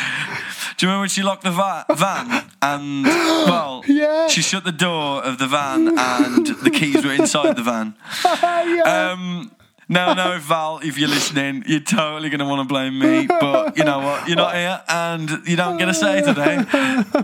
[0.86, 4.28] you remember when she locked the va- van and, well, Yeah.
[4.28, 7.96] she shut the door of the van and the keys were inside the van?
[8.44, 9.12] yeah.
[9.14, 9.52] Um,
[9.88, 13.28] no, no, Val, if you're listening, you're totally going to want to blame me.
[13.28, 14.28] But you know what?
[14.28, 16.64] You're not here and you don't get a say today.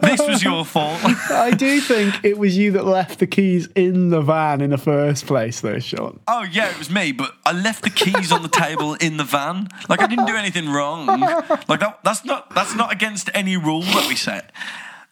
[0.01, 0.99] This was your fault.
[1.03, 4.77] I do think it was you that left the keys in the van in the
[4.77, 6.19] first place, though, Shaun.
[6.27, 9.23] Oh yeah, it was me, but I left the keys on the table in the
[9.23, 9.67] van.
[9.89, 11.07] Like I didn't do anything wrong.
[11.07, 14.51] Like that, that's not that's not against any rule that we set.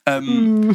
[0.08, 0.72] Um,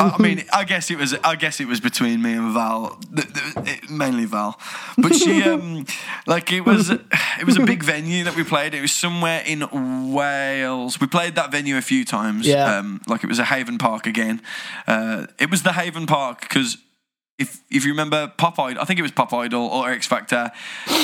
[0.00, 1.14] I, I mean, I guess it was.
[1.22, 4.58] I guess it was between me and Val, th- th- it- mainly Val.
[4.96, 5.84] But she, um,
[6.26, 6.88] like, it was.
[6.90, 8.72] It was a big venue that we played.
[8.74, 10.98] It was somewhere in Wales.
[11.00, 12.46] We played that venue a few times.
[12.46, 12.78] Yeah.
[12.78, 14.40] Um, like it was a Haven Park again.
[14.86, 16.78] Uh, it was the Haven Park because
[17.36, 20.52] if if you remember Pop Idol, I think it was Pop Idol or X Factor.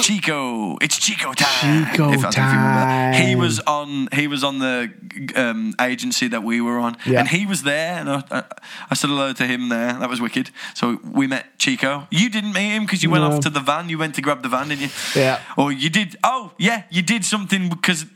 [0.01, 1.87] Chico, it's Chico time.
[1.91, 3.17] Chico if, think if.
[3.29, 4.09] He was on.
[4.13, 4.93] He was on the
[5.35, 7.21] um, agency that we were on, Yeah.
[7.21, 7.95] and he was there.
[7.99, 8.43] And I, I,
[8.91, 9.93] I said hello to him there.
[9.95, 10.51] That was wicked.
[10.75, 12.07] So we met Chico.
[12.11, 13.33] You didn't meet him because you went No.
[13.33, 13.89] off to the van.
[13.89, 14.91] You went to grab the van, didn't you?
[15.17, 15.41] Yeah.
[15.57, 16.17] Or you did.
[16.23, 18.07] Oh yeah, you did something because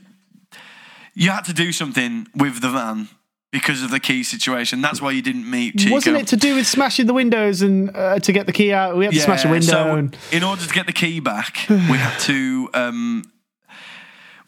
[1.14, 3.08] you had to do something with the van
[3.54, 4.80] because of the key situation.
[4.80, 5.94] That's why you didn't meet Chico.
[5.94, 8.96] Wasn't it to do with smashing the windows and uh, to get the key out?
[8.96, 9.66] We had to smash a window.
[9.66, 12.68] So and, in order to get the key back, we had to.
[12.74, 13.30] Um,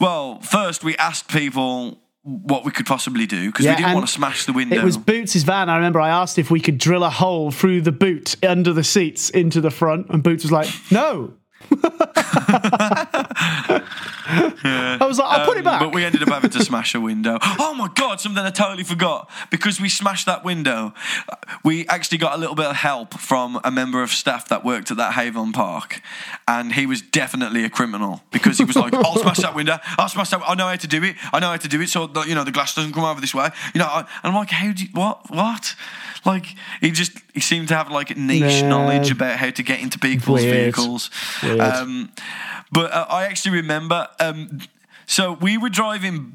[0.01, 4.09] well, first we asked people what we could possibly do because Yeah, we didn't want
[4.09, 4.77] to smash the window.
[4.77, 5.71] It was Boots' van.
[5.71, 8.83] I remember I asked if we could drill a hole through the boot under the
[8.83, 11.35] seats into the front, and Boots was like, "No."
[14.29, 16.95] I was like, "I'll put it Um, back." But we ended up having to smash
[16.95, 17.39] a window.
[17.43, 19.31] Oh my god, something I totally forgot.
[19.51, 20.93] Because we smashed that window,
[21.65, 24.91] we actually got a little bit of help from a member of staff that worked
[24.91, 26.01] at that Haven Park.
[26.49, 29.79] And he was definitely a criminal because he was like, I'll smash that window.
[29.99, 30.43] I'll smash that.
[30.47, 31.17] I know how to do it.
[31.33, 33.21] I know how to do it so that, you know, the glass doesn't come over
[33.21, 33.49] this way.
[33.75, 35.31] You know, I, and I'm like, how do you, what?
[35.31, 35.75] What?
[36.27, 36.47] Like,
[36.81, 38.69] he just, he seemed to have like niche Nah.
[38.69, 40.55] knowledge about how to get into people's Weird.
[40.75, 41.11] vehicles.
[41.43, 41.61] Weird.
[41.61, 42.11] Um,
[42.73, 44.09] but uh, I actually remember.
[44.21, 44.59] Um,
[45.07, 46.33] so we were driving.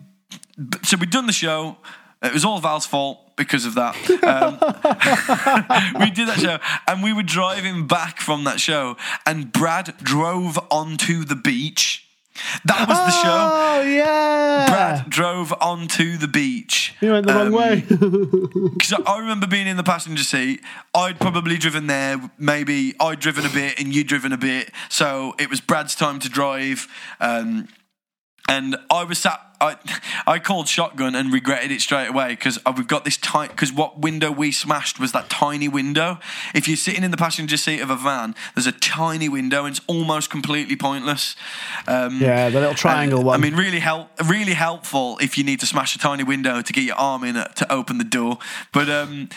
[0.83, 1.77] So we'd done the show.
[2.23, 3.95] It was all Val's fault because of that.
[4.23, 4.53] Um,
[5.99, 10.57] we did that show, and we were driving back from that show, and Brad drove
[10.69, 12.07] onto the beach.
[12.65, 13.49] That was the show.
[13.51, 14.65] Oh yeah.
[14.67, 16.95] Brad drove onto the beach.
[16.99, 17.83] He went the wrong Um, way.
[18.71, 20.61] Because I remember being in the passenger seat.
[20.95, 22.31] I'd probably driven there.
[22.37, 24.71] Maybe I'd driven a bit and you'd driven a bit.
[24.89, 26.87] So it was Brad's time to drive.
[27.19, 27.67] Um,
[28.47, 29.39] and I was sat.
[29.61, 29.77] I,
[30.25, 33.51] I called shotgun and regretted it straight away because we've got this tight.
[33.51, 36.19] Because what window we smashed was that tiny window.
[36.53, 39.77] If you're sitting in the passenger seat of a van, there's a tiny window and
[39.77, 41.35] it's almost completely pointless.
[41.87, 43.39] Um, yeah, the little triangle and, one.
[43.39, 46.73] I mean, really help, really helpful if you need to smash a tiny window to
[46.73, 48.39] get your arm in it to open the door.
[48.73, 49.29] But um,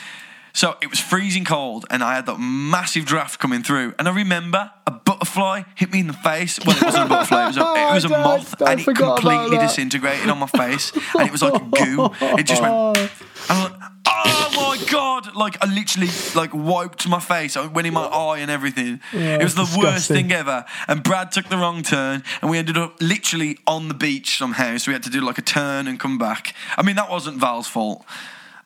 [0.54, 3.94] so it was freezing cold, and I had that massive draft coming through.
[3.98, 6.59] And I remember a butterfly hit me in the face.
[6.64, 8.68] Well, it wasn't a butterfly; it was a, it was a oh, Don't- moth, don't
[8.68, 9.68] and it forgot about completely that.
[9.68, 12.11] disintegrated on my face, and it was like goo.
[12.38, 13.11] It just went.
[13.46, 15.37] And I'm like, oh my god!
[15.37, 17.59] Like I literally like wiped my face.
[17.59, 19.00] I went in my eye and everything.
[19.12, 20.16] Yeah, it was the worst disgusting.
[20.29, 20.64] thing ever.
[20.88, 24.79] And Brad took the wrong turn, and we ended up literally on the beach somehow.
[24.79, 26.55] So we had to do like a turn and come back.
[26.79, 28.07] I mean, that wasn't Val's fault.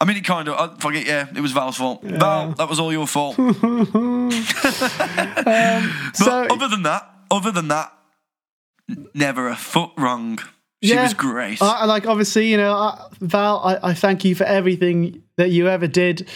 [0.01, 0.55] I mean, it kind of.
[0.55, 2.03] I fuck it, yeah, it was Val's fault.
[2.05, 3.37] Val, that was all your fault.
[4.29, 4.29] Um,
[5.47, 7.93] but so- other than that, other than that,
[9.15, 10.39] never a foot wrong.
[10.83, 11.03] She Yeah.
[11.03, 11.61] was great.
[11.61, 15.51] I, I like obviously, you know, I, Val, I, I thank you for everything that
[15.51, 16.29] you ever did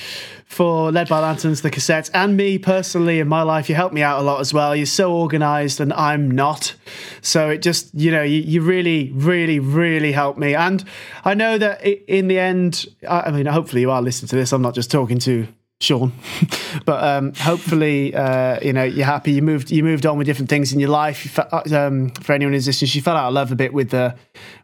[0.47, 3.69] for Led by Lanterns, the cassettes, and me personally in my life.
[3.69, 4.77] You helped me out a lot as well.
[4.77, 6.75] You're so organized, and I'm not.
[7.21, 10.55] So it just, you know, you, you really, really, really helped me.
[10.55, 10.85] And
[11.25, 14.53] I know that in the end, I, I mean, hopefully you are listening to this.
[14.53, 15.49] I'm not just talking to
[15.83, 16.13] Shaun.
[16.85, 19.33] but um, hopefully, uh, you know, you're happy.
[19.33, 21.25] You moved, you moved on with different things in your life.
[21.25, 23.91] You fe- um, for anyone who's listening, she fell out of love a bit with
[23.91, 24.15] the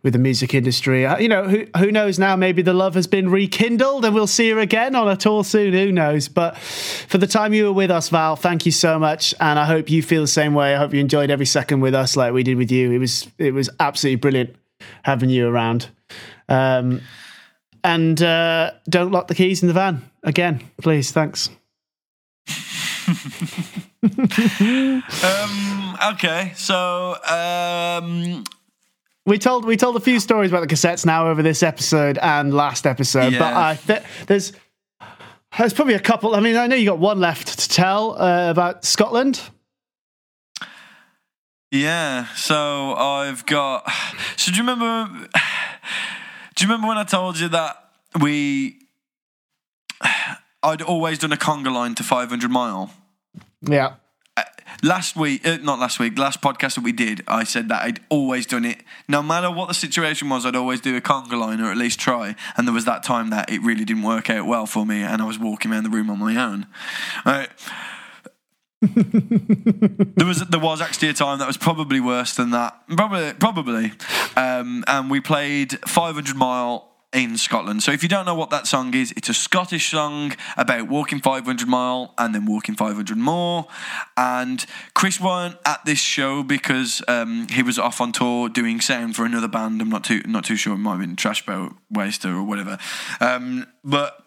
[0.05, 1.05] with the music industry.
[1.05, 2.37] Uh, you know, who who knows now?
[2.37, 5.73] Maybe the love has been rekindled, and we'll see her again on a tour soon.
[5.73, 6.29] Who knows?
[6.29, 9.65] But for the time you were with us, Val, thank you so much, and I
[9.65, 10.75] hope you feel the same way.
[10.75, 12.93] I hope you enjoyed every second with us, like we did with you.
[12.93, 14.57] It was it was absolutely brilliant
[15.03, 15.89] having you around.
[16.49, 17.03] Um,
[17.83, 21.11] and uh, don't lock the keys in the van again, please.
[21.11, 21.51] Thanks.
[24.03, 28.45] um, okay, so um,
[29.27, 32.55] We told we told a few stories about the cassettes now over this episode and
[32.55, 34.53] last episode, but I th- there's
[35.59, 36.35] there's probably a couple.
[36.35, 39.41] I mean, I know you got one left to tell uh, about Scotland.
[41.71, 43.91] Yeah, so I've got.
[44.37, 45.29] So do you remember?
[46.55, 47.77] Do you remember when I told you that
[48.21, 48.79] we?
[50.63, 52.93] I'd always done a conga line to 500 mile.
[53.63, 53.95] Yeah,
[54.83, 58.01] Last week, uh, not last week, last podcast that we did, I said that I'd
[58.11, 58.79] always done it.
[59.09, 61.99] No matter what the situation was, I'd always do a conga line or at least
[61.99, 62.37] try.
[62.57, 65.21] And there was that time that it really didn't work out well for me, and
[65.21, 66.67] I was walking around the room on my own.
[67.27, 67.49] Right.
[68.81, 72.81] there was there was actually a time that was probably worse than that.
[72.89, 73.93] Probably probably.
[74.37, 77.83] Um, and we played 500 mile in Scotland.
[77.83, 81.21] So if you don't know what that song is, it's a Scottish song about walking
[81.21, 83.67] 500 mile and then walking 500 more.
[84.17, 89.17] And Chris weren't at this show because um, he was off on tour doing sound
[89.17, 89.81] for another band.
[89.81, 90.75] I'm not too not too sure.
[90.75, 91.45] It might have been Trash
[91.91, 92.79] Waster or whatever.
[93.21, 94.23] Um, but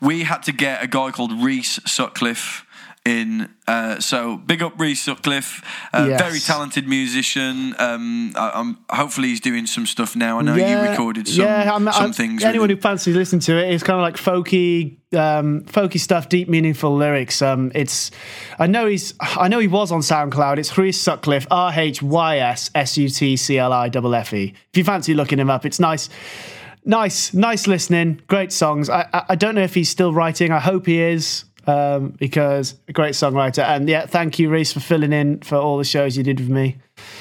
[0.00, 2.66] we had to get a guy called Rhys Sutcliffe
[3.06, 3.48] in.
[3.66, 5.62] Uh, so big up Rhys Sutcliffe,
[5.94, 6.20] uh, Yes.
[6.20, 7.74] very talented musician.
[7.78, 10.38] Um, I, I'm hopefully he's doing some stuff now.
[10.38, 12.44] I know you recorded some, yeah, I'm, some I'm- things.
[12.44, 16.48] Anyone who fancies listening to it, it's kind of like folky, um, folky stuff, deep,
[16.48, 17.40] meaningful lyrics.
[17.40, 18.10] Um, it's,
[18.58, 20.58] I know he's, I know he was on SoundCloud.
[20.58, 24.34] It's Rhys Sutcliffe, R H Y S S U T C L I F F
[24.34, 24.52] E.
[24.70, 26.08] If you fancy looking him up, it's nice.
[26.82, 28.22] Nice, nice listening.
[28.26, 28.88] Great songs.
[28.88, 30.50] I, I, I don't know if he's still writing.
[30.50, 33.64] I hope he is, um, because a great songwriter.
[33.64, 36.48] And yeah, thank you, Rhys, for filling in for all the shows you did with
[36.48, 36.78] me.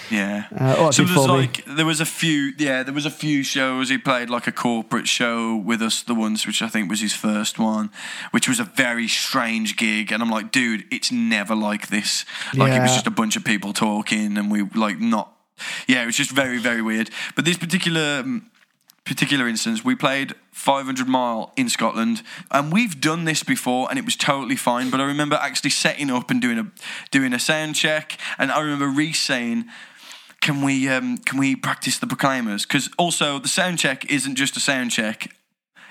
[0.10, 0.46] Yeah.
[0.56, 1.34] Uh, so there's for me?
[1.34, 4.52] like there was a few yeah there was a few shows he played like a
[4.52, 7.92] corporate show with us the once which I think was his first one
[8.32, 12.26] which was a very strange gig and I'm like dude it's never like this
[12.56, 15.34] like it was just a bunch of people talking and we like not
[15.88, 18.50] yeah it was just very very weird but this particular um,
[19.06, 24.06] particular instance, we played 500 mile in Scotland, and we've done this before, and it
[24.06, 24.90] was totally fine.
[24.90, 26.72] But I remember actually setting up and doing a
[27.12, 29.66] doing a sound check, and I remember Rhys saying.
[30.42, 32.66] Can we um, can we practice the proclaimers?
[32.66, 35.36] Because also the sound check isn't just a sound check.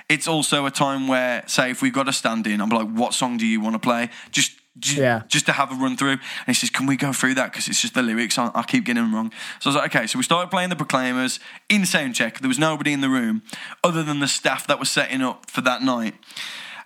[0.09, 3.13] It's also a time where, say, if we've got a stand in, I'm like, "What
[3.13, 5.23] song do you want to play?" Just ju- Yeah.
[5.29, 6.13] just to have a run through.
[6.13, 7.53] And he says, Can we go through that?
[7.53, 8.39] Because it's just the lyrics.
[8.39, 9.33] I, I keep getting them wrong.
[9.61, 10.07] So I was like, Okay.
[10.07, 12.41] So we started playing the Proclaimers in sound check.
[12.41, 13.43] There was nobody in the room
[13.85, 16.15] other than the staff that was setting up for that night.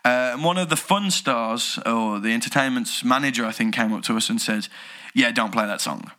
[0.05, 4.03] Uh, and one of the fun stars, or the entertainment's manager, I think, came up
[4.05, 4.67] to us and said,
[5.15, 6.11] Yeah, don't play that song.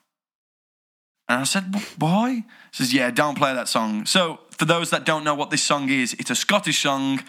[1.30, 2.30] And I said, "Wh- Why?
[2.32, 4.06] He says, Yeah, don't play that song.
[4.06, 7.22] So, for those that don't know what this song is, it's a Scottish song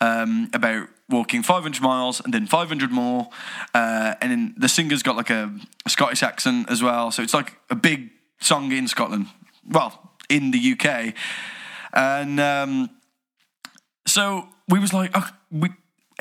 [0.00, 3.28] um, about walking 500 miles and then 500 more.
[3.74, 5.52] Uh, and then the singer's got like a,
[5.84, 7.10] a Scottish accent as well.
[7.10, 9.26] So, it's like a big song in Scotland.
[9.68, 11.14] Well, in the UK.
[11.92, 12.90] And um,
[14.06, 15.70] so we was like, oh, we,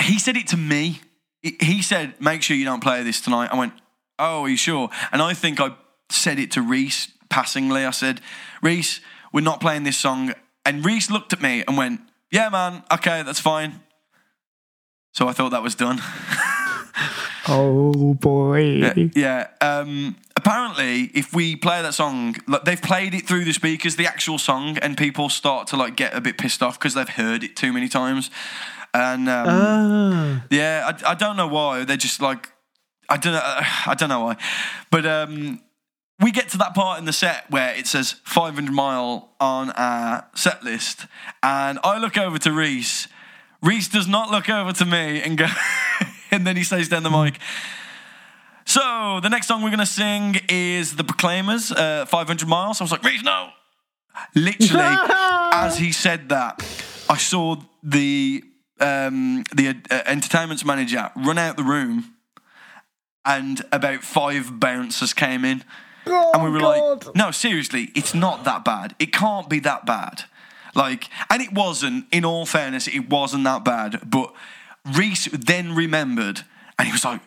[0.01, 1.01] he said it to me.
[1.41, 3.49] He- said, make sure you don't play this tonight.
[3.51, 3.73] I went,
[4.17, 4.89] oh, are you sure?
[5.11, 5.75] And I think I
[6.09, 7.85] said it to Rhys passingly.
[7.85, 8.19] I said,
[8.61, 8.99] Rhys,
[9.31, 10.33] we're not playing this song.
[10.65, 13.79] And Rhys looked at me and went, yeah, man, okay, that's fine.
[15.19, 15.99] So I thought that was done.
[17.51, 19.09] Oh boy.
[19.15, 19.47] yeah.
[19.59, 24.05] Um, apparently, if we play that song, like they've played it through the speakers, the
[24.05, 27.43] actual song, and people start to like get a bit pissed off because they've heard
[27.43, 28.29] it too many times.
[28.93, 30.45] And um, Ah.
[30.51, 31.85] yeah, I, I don't know why.
[31.85, 32.51] They're just like,
[33.09, 33.41] I don't know.
[33.43, 34.37] I don't know why,
[34.91, 35.59] but um,
[36.19, 40.27] we get to that part in the set where it says 500 mile on our
[40.35, 41.07] set list,
[41.41, 43.07] and I look over to Rhys.
[43.61, 45.47] Rhys does not look over to me and go,
[46.31, 47.39] and then he says down the mic.
[48.65, 52.79] So the next song we're gonna sing is the Proclaimers, uh, 500 miles.
[52.79, 53.49] I was like, Rhys, no.
[54.35, 54.97] Literally,
[55.53, 56.63] as he said that,
[57.09, 58.43] I saw the
[58.79, 62.13] um, the uh, entertainment's manager run out the room,
[63.25, 65.63] and about five bouncers came in,
[66.05, 68.95] and we were like, "No, seriously, it's not that bad.
[68.99, 70.23] It can't be that bad."
[70.75, 72.05] Like, and it wasn't.
[72.11, 74.01] In all fairness, it wasn't that bad.
[74.09, 74.33] But
[74.85, 76.41] Rhys then remembered,
[76.77, 77.21] and he was like,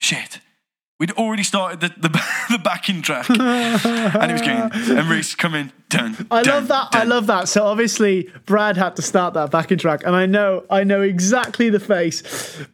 [0.00, 0.40] "Shit."
[1.02, 2.08] We'd already started the, the,
[2.50, 6.28] the backing track, and he was going, and Rhys come in, done.
[6.30, 6.88] I dun, love that.
[6.92, 7.48] I love that.
[7.48, 11.70] So obviously, Brad had to start that backing track, and I know, I know exactly
[11.70, 12.22] the face.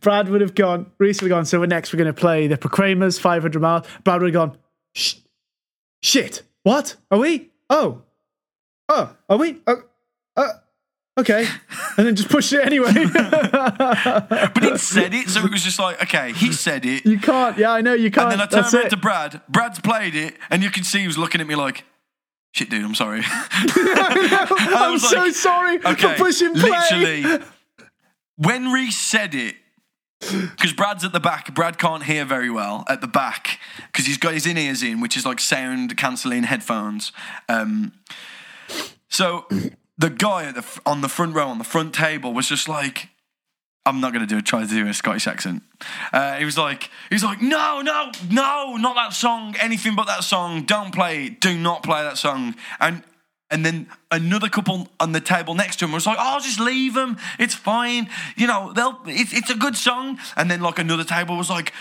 [0.02, 0.90] Brad would have gone.
[0.98, 1.46] Rhys would have gone.
[1.46, 3.86] So we're next, we're going to play the Proclaimers, 500 miles.
[4.04, 4.58] Brad would have gone.
[4.94, 5.14] Shh,
[6.02, 6.42] shit.
[6.64, 7.48] What are we?
[7.70, 8.02] Oh,
[8.90, 9.62] oh, are we?
[9.66, 9.84] Oh,
[11.18, 11.46] okay,
[11.96, 12.92] and then just push it anyway.
[14.54, 17.04] But he'd said it, so it was just like, okay, he said it.
[17.06, 17.56] you can't.
[17.58, 18.32] Yeah, I know you can't.
[18.32, 18.90] And then I turned around it.
[18.90, 19.40] to Brad.
[19.48, 21.84] Brad's played it, and you can see he was looking at me like,
[22.52, 23.22] shit, dude, I'm sorry.
[23.26, 26.70] I'm was so like, sorry okay, for pushing play.
[26.70, 27.44] literally,
[28.36, 29.56] when Rhys said it,
[30.20, 33.60] because Brad's at the back, Brad can't hear very well at the back
[33.92, 37.12] because he's got his in ears in, which is like sound cancelling headphones.
[37.48, 37.92] Um,
[39.08, 39.46] so
[39.98, 43.08] the guy the, on the front row on the front table was just like,
[43.84, 44.40] I'm not going to do.
[44.40, 45.62] Try to do a Scottish accent.
[46.12, 49.54] Uh, he was like, he was like, no, no, no, not that song.
[49.60, 50.64] Anything but that song.
[50.64, 51.40] Don't play it.
[51.40, 52.54] Do not play that song.
[52.80, 53.02] And
[53.50, 56.92] And then another couple on the table next to him was like, "Oh, just leave
[56.92, 57.16] them.
[57.38, 58.10] It's fine.
[58.36, 59.00] You know, they'll.
[59.06, 61.72] It's, it's a good song." And then like another table was like,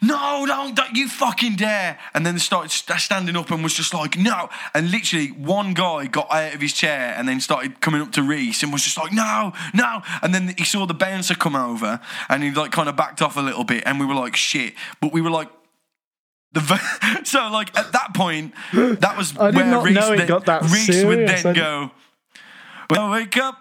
[0.00, 3.74] "No, don't, don't you fucking dare!" And then they started st- standing up and was
[3.74, 7.80] just like, "No!" And literally, one guy got out of his chair and then started
[7.80, 10.94] coming up to Rhys and was just like, "No, no!" And then he saw the
[10.94, 14.06] bouncer come over and he like kind of backed off a little bit, and we
[14.06, 15.48] were like, "Shit!" But we were like.
[16.54, 16.60] The
[17.24, 21.26] so like at that point, that was I where Rhys, then, got that Rhys would
[21.26, 21.42] serious.
[21.42, 21.90] then go.
[22.92, 23.56] When I wake up,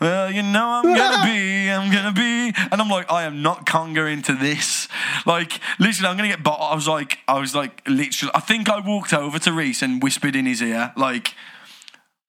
[0.00, 3.66] well, you know I'm gonna be, I'm gonna be, and I'm like, I am not
[3.66, 4.86] conga into this.
[5.26, 6.44] Like, literally, I'm gonna get.
[6.44, 9.82] But I was like, I was like, literally, I think I walked over to Rhys
[9.82, 11.34] and whispered in his ear, like,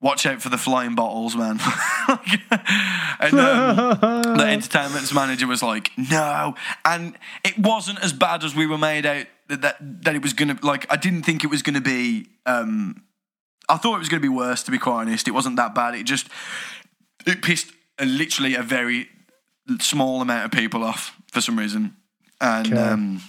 [0.02, 1.60] watch out for the flying bottles, man.
[3.20, 4.00] and um,
[4.40, 9.06] the entertainment's manager was like, no, and it wasn't as bad as we were made
[9.06, 10.58] out that that, that it was gonna.
[10.64, 12.26] Like, I didn't think it was gonna be.
[12.48, 13.04] um
[13.70, 15.28] I thought it was going to be worse, to be quite honest.
[15.28, 15.96] It wasn't that bad.
[15.96, 16.28] It just
[17.26, 17.68] it pissed
[18.00, 19.10] a, literally a very
[19.80, 21.96] small amount of people off for some reason,
[22.40, 22.82] and Okay.
[22.82, 23.22] um,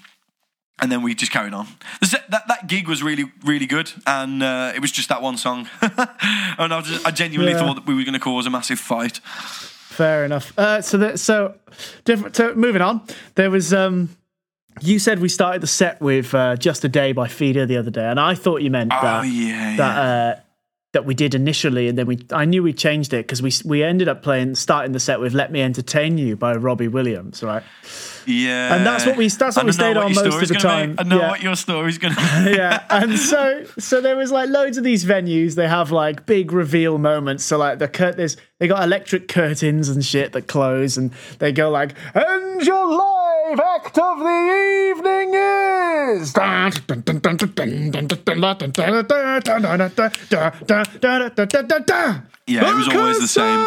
[0.78, 1.66] and then we just carried on.
[2.01, 5.37] The That that gig was really really good, and uh, it was just that one
[5.39, 7.59] song, and I, just, I genuinely Yeah.
[7.61, 9.18] thought that we were going to cause a massive fight.
[9.18, 10.53] Fair enough.
[10.59, 11.55] Uh, so that so
[12.05, 12.37] different.
[12.37, 13.01] So moving on,
[13.37, 14.11] there was um.
[14.80, 17.90] You said we started the set with uh, "Just a Day" by Feeder the other
[17.90, 19.76] day, and I thought you meant Oh that yeah, yeah.
[19.76, 20.40] that uh,
[20.92, 23.82] that we did initially, and then we I knew we changed it because we we
[23.82, 27.62] ended up playing starting the set with "Let Me Entertain You" by Robbie Williams, right?
[28.28, 28.74] yeah.
[28.74, 30.94] and that's what we- that's what I we stayed what on most of the time.
[30.96, 31.00] Be.
[31.00, 31.28] I know Yeah.
[31.30, 32.50] what your story's going to be.
[32.56, 36.50] yeah and so so there was like loads of these venues they have like big
[36.50, 40.96] reveal moments so like the cur- there's they got electric curtains and shit that close
[40.96, 42.84] and they go like and your
[43.51, 46.32] live act of the evening is
[52.47, 53.66] Yeah, it was always the same.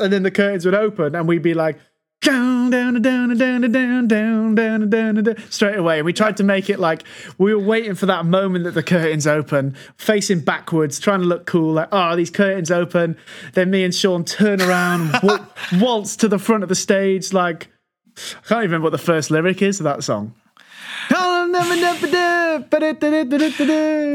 [0.00, 1.78] And then the curtains would open and we'd be like
[2.22, 5.98] down, down, down, down, down, down, down, down, down, straight away.
[5.98, 7.02] And we tried to make it like
[7.36, 11.46] we were waiting for that moment that the curtains open, facing backwards, trying to look
[11.46, 11.74] cool.
[11.74, 13.16] Like, oh, these curtains open.
[13.54, 15.44] Then me and Shaun turn around, wa-
[15.80, 17.32] waltz to the front of the stage.
[17.32, 17.71] Like,
[18.16, 20.34] I can't even remember what the first lyric is of that song.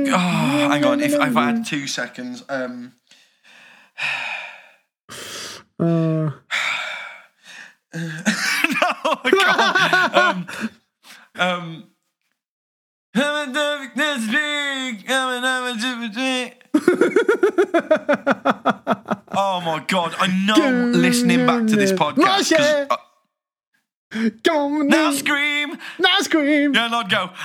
[0.10, 0.18] Oh,
[0.70, 1.02] hang on.
[1.02, 2.94] If, if I had two seconds, um,
[5.80, 5.84] Uh,
[7.94, 8.02] no,
[9.26, 10.16] can't.
[10.16, 10.48] Um,
[11.36, 11.84] um,
[19.36, 20.16] oh my god!
[20.20, 22.88] I know listening back to this podcast.
[24.16, 25.78] Uh, Come now scream!
[26.00, 26.74] now scream!
[26.74, 27.30] Yeah, I'd go.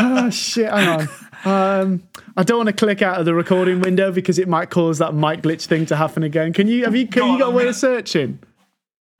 [0.00, 0.70] Oh shit!
[0.70, 1.08] Hang on.
[1.44, 2.02] Um,
[2.36, 5.14] I don't want to click out of the recording window because it might cause that
[5.14, 6.52] mic glitch thing to happen again.
[6.52, 6.84] Can you?
[6.84, 7.06] Have you?
[7.08, 8.38] Can God, you got a way of searching?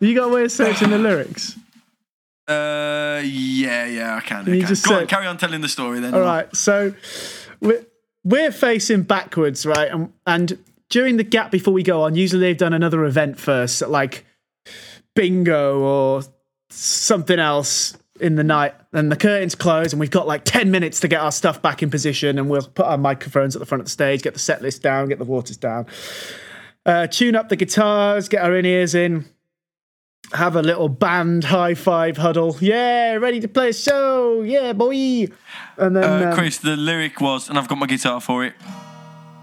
[0.00, 1.56] You got a way of searching the lyrics?
[2.46, 4.48] Uh, yeah, yeah, I can.
[4.48, 4.68] I you can.
[4.68, 6.14] just Go on, carry on telling the story then.
[6.14, 6.54] All right.
[6.54, 6.94] So
[7.60, 7.84] we're
[8.24, 9.90] we're facing backwards, right?
[9.90, 10.58] And and
[10.90, 14.24] during the gap before we go on, usually they've done another event first, like
[15.18, 16.22] bingo or
[16.70, 18.74] something else in the night.
[18.92, 21.82] And the curtains close, and we've got like ten minutes to get our stuff back
[21.82, 24.38] in position, and we'll put our microphones at the front of the stage, get the
[24.38, 25.86] set list down, get the waters down,
[26.86, 29.24] uh, tune up the guitars, get our in ears in.
[30.32, 32.56] Have a little band high five huddle.
[32.60, 34.42] Yeah, ready to play a show.
[34.42, 35.28] Yeah, boy.
[35.78, 38.52] And then Uh, um, Chris, the lyric was, and I've got my guitar for it.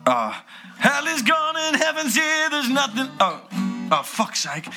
[0.05, 0.45] Ah,
[0.77, 2.49] hell is gone and heaven's here.
[2.51, 3.09] There's nothing.
[3.19, 3.41] Oh,
[3.91, 4.67] oh, fuck's sake.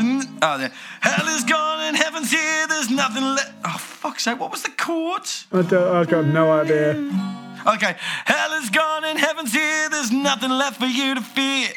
[0.00, 0.72] Oh, there.
[1.00, 2.66] Hell is gone and heaven's here.
[2.68, 3.52] There's nothing left.
[3.64, 4.38] Oh, fuck's sake.
[4.38, 5.46] What was the chords?
[5.52, 6.92] I don't, I've got no idea.
[7.66, 7.96] Okay.
[8.24, 9.88] Hell is gone and heaven's here.
[9.90, 11.68] There's nothing left for you to fear.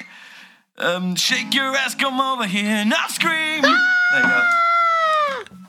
[0.77, 2.85] Um, shake your ass, come over here.
[2.85, 3.61] Now scream.
[3.61, 4.41] there you go.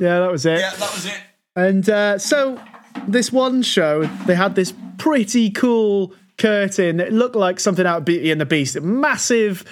[0.00, 0.58] Yeah, that was it.
[0.58, 1.20] Yeah, that was it.
[1.54, 2.60] And uh, so,
[3.06, 6.98] this one show, they had this pretty cool curtain.
[6.98, 8.80] It looked like something out of Beauty and the Beast.
[8.80, 9.64] Massive,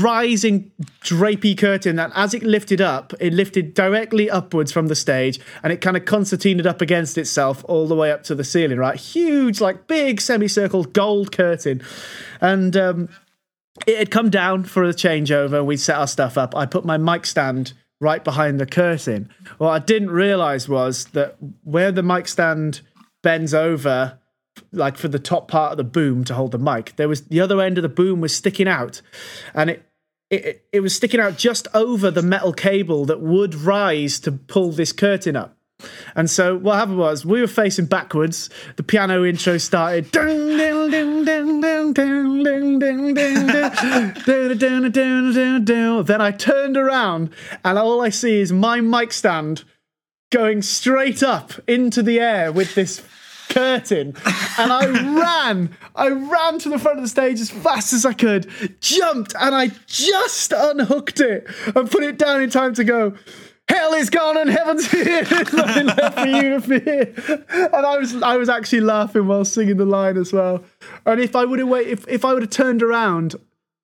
[0.00, 0.70] rising,
[1.02, 5.72] drapey curtain that, as it lifted up, it lifted directly upwards from the stage and
[5.72, 8.98] it kind of concertinaed up against itself all the way up to the ceiling, right?
[8.98, 11.82] Huge, like big semicircle gold curtain.
[12.40, 13.08] And um,
[13.86, 15.64] it had come down for the changeover.
[15.64, 16.54] We'd set our stuff up.
[16.54, 19.30] I put my mic stand right behind the curtain.
[19.58, 22.82] What I didn't realize was that where the mic stand
[23.22, 24.18] bends over,
[24.72, 26.96] like for the top part of the boom to hold the mic.
[26.96, 29.02] There was the other end of the boom was sticking out,
[29.54, 29.86] and it
[30.30, 34.72] it, it was sticking out just over the metal cable that would rise to pull
[34.72, 35.56] this curtain up.
[36.14, 38.48] And so what happened was we were facing backwards.
[38.76, 40.10] The piano intro started.
[46.02, 47.30] then I turned around
[47.64, 49.64] and all I see is my mic stand
[50.32, 53.04] going straight up into the air with this
[53.48, 54.14] curtain
[54.58, 54.86] and I
[55.46, 55.76] ran.
[55.94, 59.54] I ran to the front of the stage as fast as I could jumped and
[59.54, 63.14] I just unhooked it and put it down in time to go
[63.68, 65.24] hell is gone and heaven's here.
[65.24, 67.14] There's nothing left for you to fear.
[67.48, 70.64] And I was I was actually laughing while singing the line as well.
[71.04, 73.36] And if I would have waited, if, if I would have turned around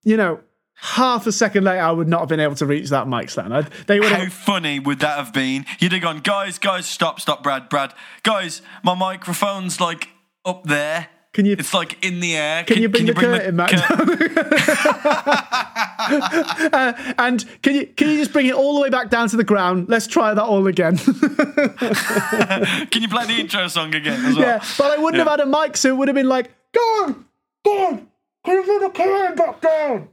[0.04, 0.40] you know
[0.82, 3.54] half a second later, I would not have been able to reach that mic stand.
[3.54, 4.32] I'd, they would How have.
[4.32, 5.64] funny would that have been?
[5.78, 10.08] You'd have gone, guys, guys, stop, stop, Brad, Brad, guys, my microphone's like
[10.44, 11.08] up there.
[11.32, 11.56] Can you?
[11.58, 12.62] It's like in the air.
[12.64, 13.70] Can you bring the curtain back
[16.02, 19.36] Uh, and can you can you just bring it all the way back down to
[19.36, 19.88] the ground?
[19.88, 20.96] Let's try that all again.
[20.98, 24.44] Can you play the intro song again as well?
[24.44, 25.30] yeah, but I wouldn't Yeah.
[25.30, 27.24] have had a mic, so it would have been like, "Go on,
[27.64, 28.08] go on,
[28.44, 30.08] can you bring the curtain back down?"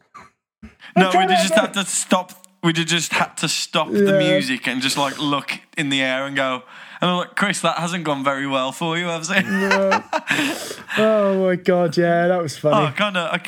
[0.95, 2.31] No, we'd just have to stop.
[2.61, 6.35] We'd just had to stop the music and just like look in the air and
[6.35, 6.63] go.
[7.01, 9.45] And I'm like, Chris, that hasn't gone very well for you, has it?
[10.97, 12.87] Oh my god, yeah, that was funny.
[12.87, 13.39] Oh, kind of.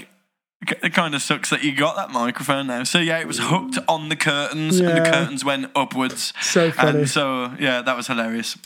[0.84, 2.84] It kind of sucks that you got that microphone now.
[2.84, 6.34] So yeah, it was hooked on the curtains, and the curtains went upwards.
[6.40, 7.00] So funny.
[7.00, 8.58] And so yeah, that was hilarious.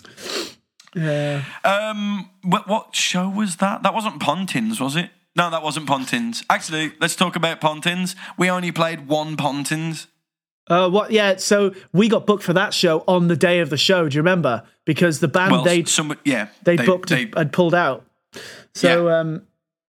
[0.94, 1.44] yeah.
[1.64, 3.82] Um, what, what show was that?
[3.84, 5.10] That wasn't Pontins, was it?
[5.36, 6.44] No, that wasn't Pontins.
[6.50, 8.16] Actually, let's talk about Pontins.
[8.38, 10.08] We only played one Pontins.
[10.68, 11.12] Uh, what?
[11.12, 11.36] Yeah.
[11.36, 14.08] So we got booked for that show on the day of the show.
[14.10, 14.64] Do you remember?
[14.86, 18.06] Because the band Well, they some, yeah, they, booked They, had pulled out.
[18.74, 19.44] So um,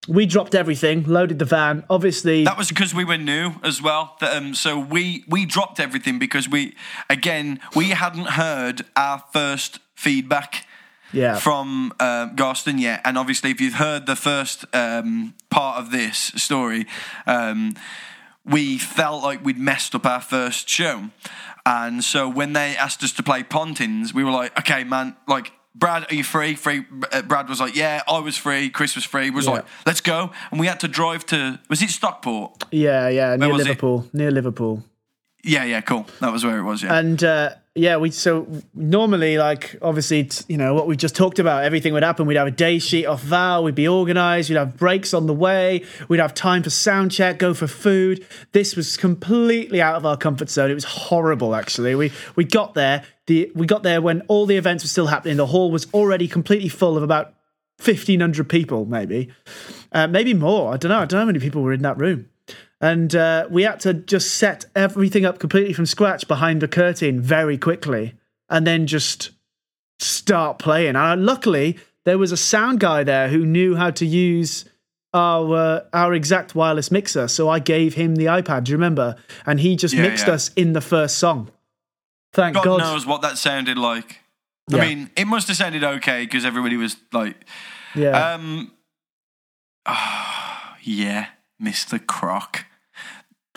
[0.07, 1.83] we dropped everything, loaded the van.
[1.89, 4.17] Obviously, that was because we were new as well.
[4.21, 6.75] Um, so we we dropped everything because we
[7.09, 10.66] again we hadn't heard our first feedback
[11.13, 13.01] yeah, from uh, Garston yet.
[13.05, 16.85] And obviously, if you've heard the first um, part of this story,
[17.25, 17.75] um,
[18.45, 21.09] we felt like we'd messed up our first show.
[21.65, 25.51] And so when they asked us to play Pontins, we were like, okay, man, like,
[25.75, 26.55] Brad, are you free?
[26.55, 26.85] Free.
[27.11, 28.69] Uh, Brad was like, yeah, I was free.
[28.69, 29.29] Chris was free.
[29.29, 29.51] Was Yeah.
[29.51, 30.31] like, let's go.
[30.49, 32.63] And we had to drive to, was it Stockport?
[32.71, 33.65] yeah, yeah, near was it?
[33.67, 34.83] Liverpool, near Liverpool.
[35.43, 36.07] Yeah, yeah, cool.
[36.19, 36.97] That was where it was, yeah.
[36.97, 41.63] And uh, yeah, we so normally like obviously you know what we just talked about.
[41.63, 42.25] Everything would happen.
[42.25, 43.63] We'd have a day sheet off Val.
[43.63, 44.49] We'd be organised.
[44.49, 45.85] We'd have breaks on the way.
[46.09, 47.37] We'd have time for sound check.
[47.37, 48.25] Go for food.
[48.51, 50.71] This was completely out of our comfort zone.
[50.71, 51.53] It was horrible.
[51.55, 53.03] Actually, we we got there.
[53.27, 55.37] The we got there when all the events were still happening.
[55.37, 57.35] The hall was already completely full of about
[57.77, 59.29] fifteen hundred people, maybe,
[59.91, 60.73] uh, maybe more.
[60.73, 60.97] I don't know.
[60.97, 62.29] I don't know how many people were in that room
[62.79, 67.19] and uh, we had to just set everything up completely from scratch behind the curtain
[67.21, 68.13] very quickly
[68.49, 69.31] and then just
[69.99, 74.05] start playing and uh, luckily there was a sound guy there who knew how to
[74.05, 74.65] use
[75.13, 79.15] our uh, our exact wireless mixer so i gave him the ipad do you remember
[79.45, 80.33] and he just Yeah, mixed yeah.
[80.33, 81.49] us in the first song
[82.33, 84.19] thank God, god, knows what that sounded like.
[84.69, 84.79] Yeah.
[84.83, 87.37] I mean, it must have sounded okay because everybody was like,
[87.95, 88.71] yeah Um.
[90.83, 91.27] yeah,
[91.61, 92.05] Mr.
[92.05, 92.65] Croc.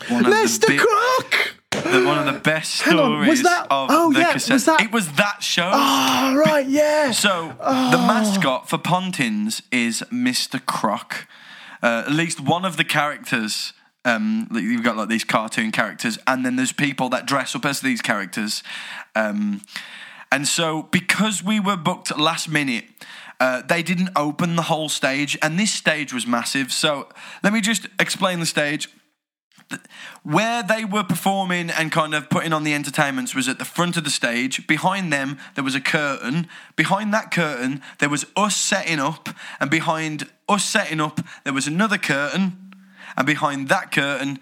[0.09, 3.89] One of mr bi- croc the- one of the best stories on, was that- of
[3.91, 4.53] oh, the yeah, cassette.
[4.53, 5.69] was that- It was that show.
[5.71, 10.63] oh right yeah So the mascot for Pontins is Mr.
[10.65, 11.27] Croc.
[11.83, 13.73] Uh, at least one of the characters.
[14.03, 17.81] Um, you've got like these cartoon characters, and then there's people that dress up as
[17.81, 18.63] these characters.
[19.15, 19.61] Um,
[20.31, 22.85] and so, because we were booked last minute,
[23.41, 26.71] uh, they didn't open the whole stage, and this stage was massive.
[26.71, 27.09] So,
[27.43, 28.87] let me just explain the stage
[30.21, 33.97] where they were performing and kind of putting on the entertainments was at the front
[33.97, 34.67] of the stage.
[34.67, 36.47] Behind them, there was a curtain.
[36.75, 39.29] Behind that curtain, there was us setting up,
[39.59, 42.75] and behind us setting up, there was another curtain,
[43.17, 44.39] and behind that curtain.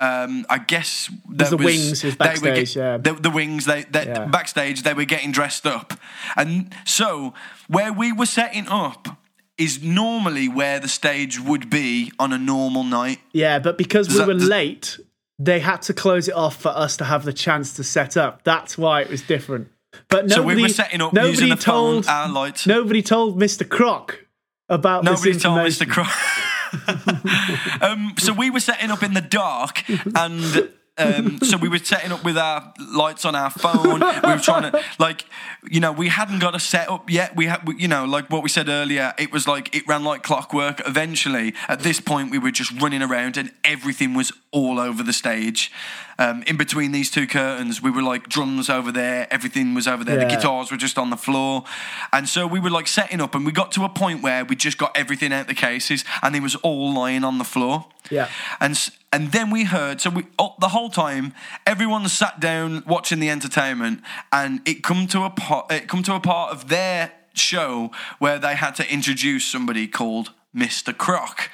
[0.00, 2.96] Um, I guess there the was, wings, were backstage, yeah.
[2.96, 3.66] the, the wings.
[3.66, 4.24] They, they Yeah.
[4.26, 5.92] backstage they were getting dressed up,
[6.36, 7.34] and so
[7.68, 9.18] where we were setting up
[9.58, 13.18] is normally where the stage would be on a normal night.
[13.32, 14.98] Yeah, but because we that- were does- late,
[15.38, 18.42] they had to close it off for us to have the chance to set up.
[18.42, 19.68] That's why it was different.
[20.08, 22.66] But So nobody, we were setting up nobody using the told, phone, our lights.
[22.66, 23.68] Nobody told Mr.
[23.68, 24.24] Croc
[24.68, 25.86] about Nobody this told information.
[25.88, 25.90] Mr.
[25.92, 26.08] Croc.
[27.80, 32.12] um, so we were setting up in the dark, and um, so we were setting
[32.12, 34.00] up with our lights on our phone.
[34.00, 35.24] We were trying to, like,
[35.68, 37.34] you know, we hadn't got a setup yet.
[37.34, 39.14] We had, you know, like what we said earlier.
[39.18, 40.86] It was like it ran like clockwork.
[40.86, 45.12] Eventually, at this point, we were just running around, and everything was all over the
[45.12, 45.72] stage.
[46.20, 47.82] Um, in between these two curtains.
[47.82, 50.18] We were like drums over there, everything was over there.
[50.18, 51.64] The guitars were just on the floor,
[52.12, 54.54] and so we were like setting up, and we got to a point where we
[54.54, 57.86] just got everything out the cases, and it was all lying on the floor.
[58.10, 58.28] Yeah.
[58.60, 58.78] And
[59.12, 61.32] and then we heard so we oh, the whole time
[61.66, 66.14] everyone sat down watching the entertainment, and it come to a part it come to
[66.14, 70.96] a part of their show where they had to introduce somebody called Mr.
[70.96, 71.48] Croc.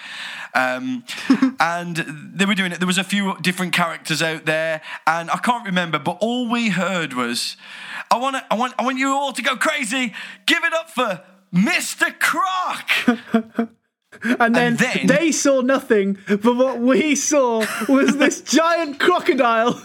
[0.57, 1.05] Um,
[1.61, 1.97] and
[2.35, 2.79] they were doing it.
[2.81, 6.71] There was a few different characters out there, and I can't remember, but all we
[6.71, 7.57] heard was,
[8.11, 10.15] "I want I want, I want you all to go crazy.
[10.47, 11.23] Give it up for
[11.55, 12.19] Mr.
[12.19, 13.69] Croc."
[14.23, 19.83] And then, then- they saw nothing, but what we saw was this giant crocodile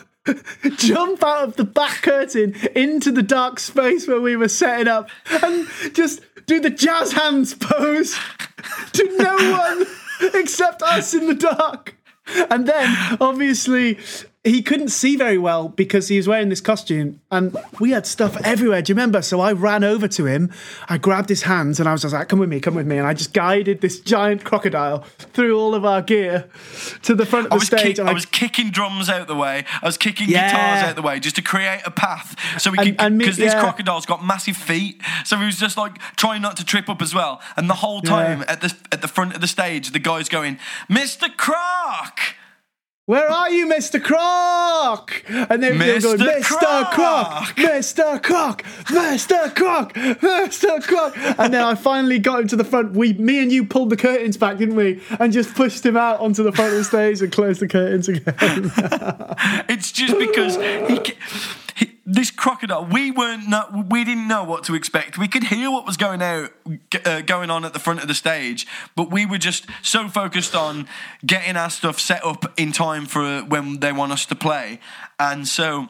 [0.77, 5.09] jump out of the back curtain into the dark space where we were setting up
[5.43, 8.17] and just do the jazz hands pose
[8.93, 9.85] to no one
[10.33, 11.97] except us in the dark.
[12.49, 13.97] And then, obviously,
[14.43, 18.35] he couldn't see very well because he was wearing this costume and we had stuff
[18.43, 18.81] everywhere.
[18.81, 19.21] Do you remember?
[19.21, 20.51] So I ran over to him,
[20.89, 22.97] I grabbed his hands, and I was just like, come with me, come with me.
[22.97, 26.49] And I just guided this giant crocodile through all of our gear
[27.03, 27.81] to the front of I the was, stage.
[27.81, 29.63] kick, and I was kicking drums out the way.
[29.79, 30.49] I was kicking Yeah.
[30.49, 32.97] guitars out the way just to create a path so we could.
[33.19, 33.61] Because this yeah.
[33.61, 37.13] crocodile's got massive feet, so he was just like trying not to trip up as
[37.13, 37.41] well.
[37.57, 38.45] And the whole time Yeah.
[38.53, 40.57] at the at the front of the stage, the guy's going,
[40.89, 41.29] "Mr.
[41.37, 42.19] Croc."
[43.11, 44.01] Where are you, Mr.
[44.01, 45.21] Croc?
[45.27, 46.43] And then they were going, Mr.
[46.43, 48.23] Croc, Croc." Mr.
[48.23, 49.53] Croc, Mr.
[49.53, 50.81] Croc, Mr.
[50.81, 51.17] Croc.
[51.37, 52.93] And then I finally got him to the front.
[52.93, 55.01] We, me and you pulled the curtains back, didn't we?
[55.19, 58.07] And just pushed him out onto the front of the stage and closed the curtains
[58.07, 58.71] again.
[59.67, 61.60] It's just because he, ca- he,
[62.11, 62.85] this crocodile.
[62.85, 63.47] We weren't.
[63.47, 65.17] No, we didn't know what to expect.
[65.17, 66.51] We could hear what was going out,
[67.05, 70.53] uh, going on at the front of the stage, but we were just so focused
[70.53, 70.87] on
[71.25, 74.79] getting our stuff set up in time for when they want us to play,
[75.19, 75.87] and so.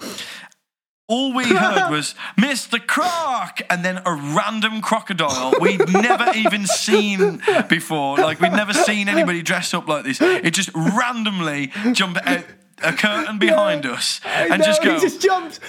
[1.08, 2.80] All we heard was Mr.
[2.80, 8.16] Croc and then a random crocodile we'd never even seen before.
[8.16, 10.22] Like, we'd never seen anybody dressed up like this.
[10.22, 12.46] It just randomly jumped out
[12.84, 14.96] a curtain behind us and No, just go.
[14.96, 15.60] He just jumped.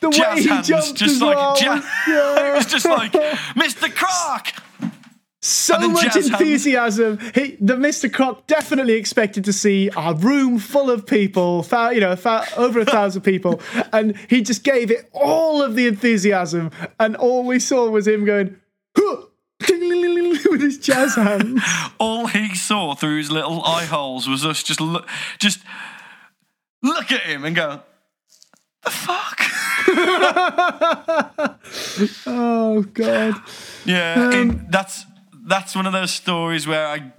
[0.00, 1.56] The way jazz he hands, jumped just like well.
[1.56, 1.84] jazz.
[2.08, 2.50] Yeah.
[2.52, 3.94] it was just like Mr.
[3.94, 4.52] Croc.
[5.40, 7.18] so much enthusiasm.
[7.34, 8.12] He, the Mr.
[8.12, 12.16] Croc definitely expected to see a room full of people, you know,
[12.56, 13.60] over a thousand people,
[13.92, 16.70] and he just gave it all of the enthusiasm.
[16.98, 18.56] And all we saw was him going
[18.96, 19.22] "Huh!"
[20.50, 21.62] with his jazz hands.
[21.98, 24.80] All he saw through his little eye holes was us just
[25.38, 25.60] just
[26.84, 27.80] look at him and go,
[28.84, 29.40] the fuck.
[32.26, 33.34] Oh God!
[33.84, 35.04] Yeah, Um, it- that's
[35.46, 37.12] that's one of those stories where I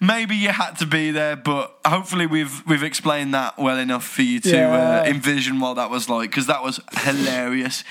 [0.00, 4.22] maybe you had to be there, but hopefully we've we've explained that well enough for
[4.22, 5.02] you to Yeah.
[5.02, 7.84] uh, envision what that was like because that was hilarious.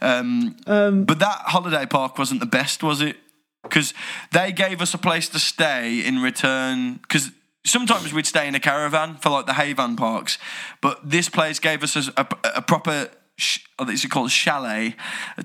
[0.00, 3.16] Um, but that holiday park wasn't the best, was it?
[3.62, 3.94] Because
[4.32, 6.94] they gave us a place to stay in return.
[7.02, 7.30] Because
[7.64, 10.38] sometimes we'd stay in a caravan for like the Haven parks,
[10.80, 13.08] but this place gave us a, a, a proper.
[13.36, 14.30] Sh- is it called?
[14.30, 14.94] Chalet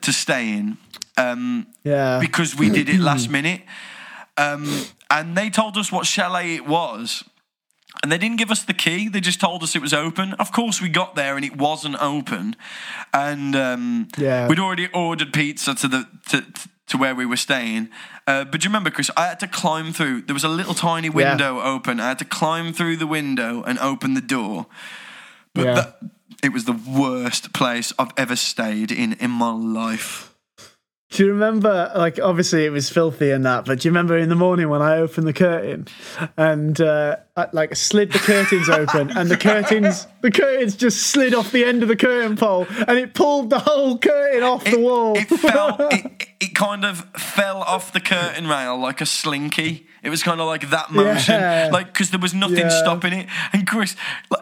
[0.01, 0.77] to stay in.
[1.17, 2.19] Um, Yeah.
[2.19, 3.61] because we did it last minute.
[4.37, 7.23] Um, and they told us what chalet it was.
[8.03, 9.09] And they didn't give us the key.
[9.09, 10.33] They just told us it was open.
[10.33, 12.55] Of course, we got there and it wasn't open.
[13.13, 14.47] And um, Yeah.
[14.47, 16.45] we'd already ordered pizza to the to,
[16.87, 17.89] to where we were staying.
[18.25, 19.09] Uh, but do you remember, Chris?
[19.17, 20.21] I had to climb through.
[20.23, 21.99] There was a little tiny window open.
[21.99, 24.67] I had to climb through the window and open the door.
[25.53, 25.73] But Yeah.
[25.75, 25.99] that,
[26.43, 30.33] it was the worst place I've ever stayed in in my life.
[31.09, 34.27] Do you remember, like, obviously it was filthy and that, but do you remember in
[34.27, 35.87] the morning when I opened the curtain
[36.35, 41.33] and, uh, I, like, slid the curtains open and the curtains, the curtains just slid
[41.33, 44.79] off the end of the curtain pole and it pulled the whole curtain off the
[44.79, 45.17] wall.
[45.17, 45.77] It fell.
[45.91, 49.87] it, it kind of fell off the curtain rail like a slinky.
[50.03, 51.69] It was kind of like that motion, Yeah.
[51.71, 52.81] like because there was nothing Yeah.
[52.83, 53.27] stopping it.
[53.53, 53.95] And Chris,
[54.29, 54.41] like,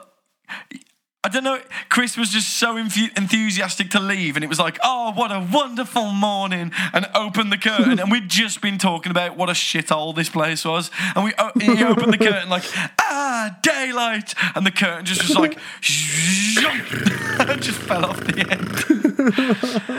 [1.26, 1.60] I don't know.
[1.90, 6.12] Chris was just so enthusiastic to leave, and it was like, "Oh, what a wonderful
[6.12, 10.30] morning!" And opened the curtain, and we'd just been talking about what a shithole this
[10.30, 12.64] place was, and we he opened the curtain like,
[13.02, 18.86] "Ah, daylight!" And the curtain just was like, just fell off the end.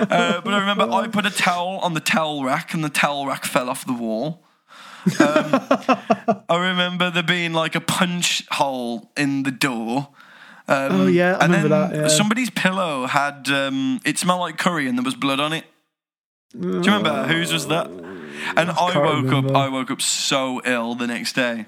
[0.07, 3.27] Uh, but I remember I put a towel on the towel rack, and the towel
[3.27, 4.45] rack fell off the wall.
[5.07, 10.09] Um, I remember there being like a punch hole in the door.
[10.69, 12.09] Um, Oh, yeah, I and remember then that, yeah.
[12.09, 15.65] somebody's pillow had um, it smelled like curry, and there was blood on it.
[16.53, 17.87] Do you remember whose was that?
[17.89, 19.51] And I can't woke remember.
[19.51, 19.57] up.
[19.57, 21.67] I woke up so ill the next day.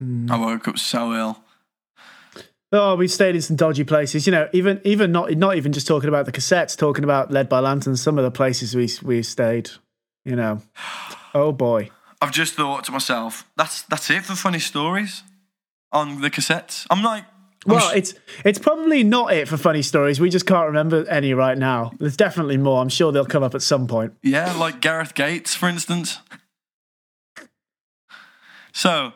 [0.00, 0.30] Hmm.
[0.30, 1.42] I woke up so ill.
[2.72, 4.26] Oh, we stayed in some dodgy places.
[4.26, 7.48] You know, even even not not even just talking about the cassettes, talking about Led
[7.48, 8.02] by Lanterns.
[8.02, 9.70] Some of the places we we stayed.
[10.24, 10.60] You know,
[11.34, 11.90] oh boy.
[12.20, 15.22] I've just thought to myself, that's that's it for funny stories
[15.92, 16.86] on the cassettes.
[16.90, 17.24] I'm like,
[17.66, 18.14] Well, sh- it's
[18.44, 20.20] it's probably not it for funny stories.
[20.20, 21.92] We just can't remember any right now.
[21.98, 22.80] There's definitely more.
[22.80, 24.14] I'm sure they'll come up at some point.
[24.22, 26.18] yeah, like Gareth Gates, for instance.
[28.72, 29.12] So,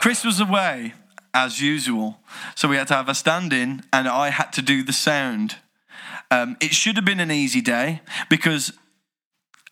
[0.00, 0.94] Chris was away
[1.34, 2.20] as usual,
[2.54, 5.56] so we had to have a stand-in, and I had to do the sound.
[6.30, 8.72] Um, it should have been an easy day because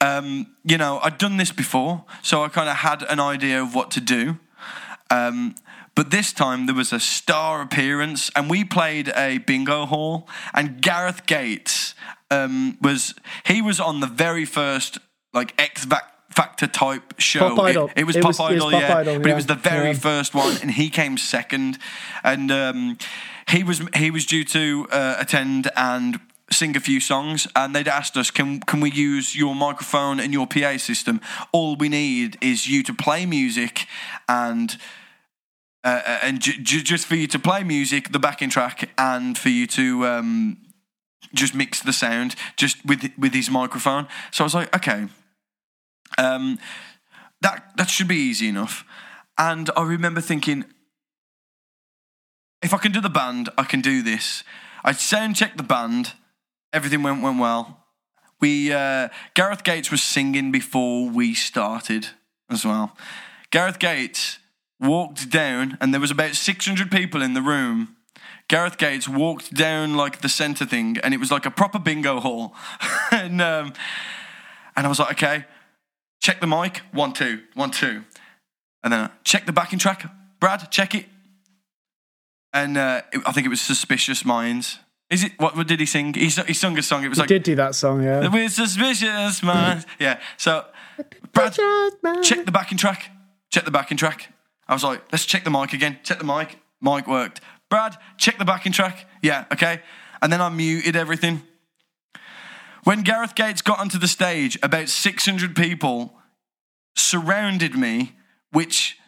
[0.01, 3.75] um, you know, I'd done this before, so I kind of had an idea of
[3.75, 4.39] what to do.
[5.11, 5.55] Um,
[5.97, 10.29] but this time there was a star appearance, and we played a bingo hall.
[10.55, 11.95] And Gareth Gates
[12.31, 13.15] um, was
[13.47, 14.99] he was on the very first
[15.35, 15.87] like X
[16.31, 17.59] Factor type show.
[17.63, 17.87] Idol.
[17.97, 19.47] It, it was It Pop was- it was Idol, Pop yeah, Idol, but it was
[19.47, 19.99] the very Yeah.
[20.11, 21.79] first one, and he came second.
[22.23, 22.99] And um,
[23.49, 26.21] he was he was due to uh, attend and
[26.51, 30.33] sing a few songs, and they'd asked us, "Can can we use your microphone and
[30.35, 31.21] your PA system?
[31.53, 33.87] All we need is you to play music,
[34.29, 34.77] and."
[35.87, 39.51] Uh, and j- j- just for you to play music, the backing track, and for
[39.51, 40.59] you to um,
[41.33, 44.09] just mix the sound just with with his microphone.
[44.33, 45.07] So I was like, okay,
[46.19, 46.59] um,
[47.41, 48.85] that that should be easy enough.
[49.39, 50.65] And I remember thinking,
[52.63, 54.43] if I can do the band, I can do this.
[54.83, 56.15] I sound checked the band,
[56.73, 57.85] everything went went well.
[58.41, 62.09] We uh, Gareth Gates was singing before we started
[62.51, 62.97] as well.
[63.53, 64.41] Gareth Gates
[64.81, 67.97] walked down, and there was about six hundred people in the room.
[68.49, 72.21] Gareth Gates walked down like the center thing, and it was like a proper bingo
[72.21, 72.55] hall.
[73.11, 73.73] and um,
[74.77, 75.45] and I was like, okay,
[76.21, 78.05] check the mic, one two, one two,
[78.83, 80.09] and then uh, check the backing track,
[80.41, 81.07] Brad, check it.
[82.53, 84.79] And uh, it- I think it was Suspicious Minds.
[85.11, 86.15] Is it what, what did he sing?
[86.15, 87.05] He, he sung a song.
[87.05, 88.27] It was like Did do that song, yeah.
[88.29, 89.87] with suspicious minds.
[90.01, 90.19] Yeah.
[90.37, 90.65] So,
[91.33, 91.53] Brad,
[92.25, 93.11] check the backing track.
[93.53, 94.33] Check the backing track.
[94.69, 95.99] I was like, let's check the mic again.
[96.03, 96.59] Check the mic.
[96.81, 97.41] Mic worked.
[97.69, 99.09] Brad, check the backing track.
[99.23, 99.81] Yeah, okay.
[100.23, 101.43] And then I muted everything.
[102.85, 106.15] When Gareth Gates got onto the stage, about 600 people
[106.95, 108.15] surrounded me,
[108.53, 108.99] which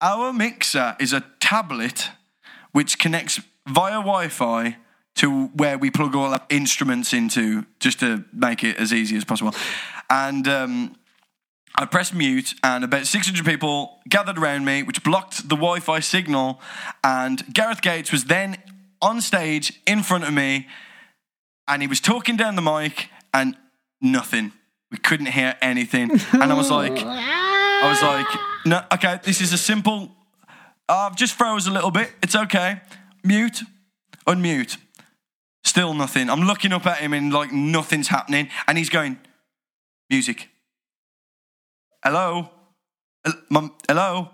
[0.00, 2.10] our mixer is a tablet
[2.72, 4.76] which connects via Wi Fi
[5.14, 9.24] to where we plug all our instruments into just to make it as easy as
[9.24, 9.54] possible.
[10.10, 10.96] And um,
[11.74, 16.00] I pressed mute, and about 600 people gathered around me, which blocked the Wi Fi
[16.00, 16.60] signal.
[17.02, 18.58] And Gareth Gates was then
[19.00, 20.68] on stage in front of me,
[21.66, 23.56] and he was talking down the mic, and
[24.00, 24.52] nothing.
[24.90, 26.10] We couldn't hear anything.
[26.32, 28.26] And I was like, I was like,
[28.66, 30.10] no, okay, this is a simple.
[30.88, 32.12] I've just froze a little bit.
[32.22, 32.82] It's okay.
[33.24, 33.62] Mute,
[34.26, 34.76] unmute.
[35.64, 36.28] Still nothing.
[36.28, 38.50] I'm looking up at him and like nothing's happening.
[38.66, 39.18] And he's going,
[40.10, 40.48] music.
[42.04, 42.50] Hello?
[43.24, 44.30] Hel- Mum, hello?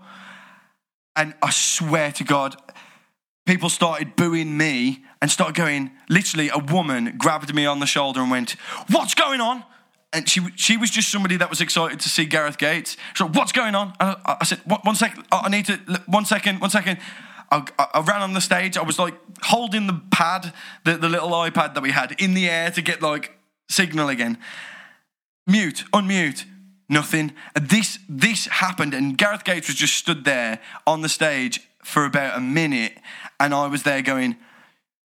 [1.16, 2.56] And I swear to God,
[3.46, 8.20] people started booing me and started going, literally, a woman grabbed me on the shoulder
[8.20, 8.52] and went,
[8.90, 9.64] What's going on?
[10.12, 12.96] And she she was just somebody that was excited to see Gareth Gates.
[13.20, 13.88] Like, What's going on?
[14.00, 16.98] And I, I said, one, second, I need to, one second, one second.
[17.50, 18.78] I I ran on the stage.
[18.78, 20.52] I was like holding the pad,
[20.84, 23.36] the, the little iPad that we had in the air to get like
[23.68, 24.38] signal again.
[25.46, 26.44] Mute, unmute,
[26.88, 27.32] nothing.
[27.60, 32.36] This this happened, and Gareth Gates was just stood there on the stage for about
[32.36, 32.98] a minute,
[33.40, 34.36] and I was there going,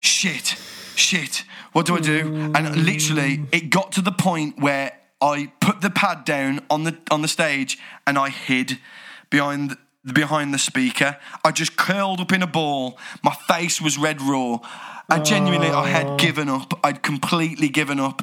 [0.02, 0.56] shit,
[0.96, 2.52] shit, what do I do?
[2.56, 6.98] And literally, it got to the point where I put the pad down on the
[7.10, 8.80] on the stage and I hid
[9.30, 9.78] behind
[10.14, 11.18] behind the speaker.
[11.46, 13.00] I just curled up in a ball.
[13.24, 14.60] My face was red raw.
[15.10, 16.80] I genuinely, I had given up.
[16.84, 18.22] I'd completely given up.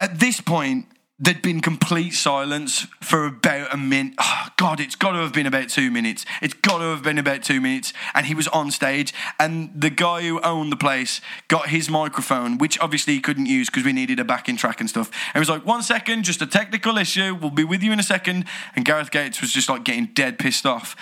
[0.00, 0.86] At this point,
[1.20, 4.14] there'd been complete silence for about a minute.
[4.18, 6.24] Oh, God, it's got to have been about two minutes.
[6.40, 7.92] It's got to have been about two minutes.
[8.14, 12.56] And he was on stage, and the guy who owned the place got his microphone,
[12.58, 15.08] which obviously he couldn't use because we needed a backing track and stuff.
[15.08, 17.34] And he was like, one second, just a technical issue.
[17.34, 18.44] We'll be with you in a second.
[18.76, 20.94] And Gareth Gates was just like getting dead pissed off.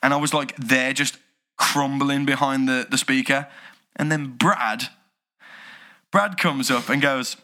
[0.00, 1.18] And I was like there, just
[1.56, 3.48] crumbling behind the, the speaker.
[3.96, 4.84] And then Brad,
[6.12, 7.36] Brad comes up and goes,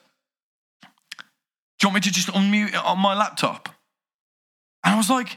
[1.83, 3.69] do you want me to just unmute it on my laptop?
[4.85, 5.37] And I was like,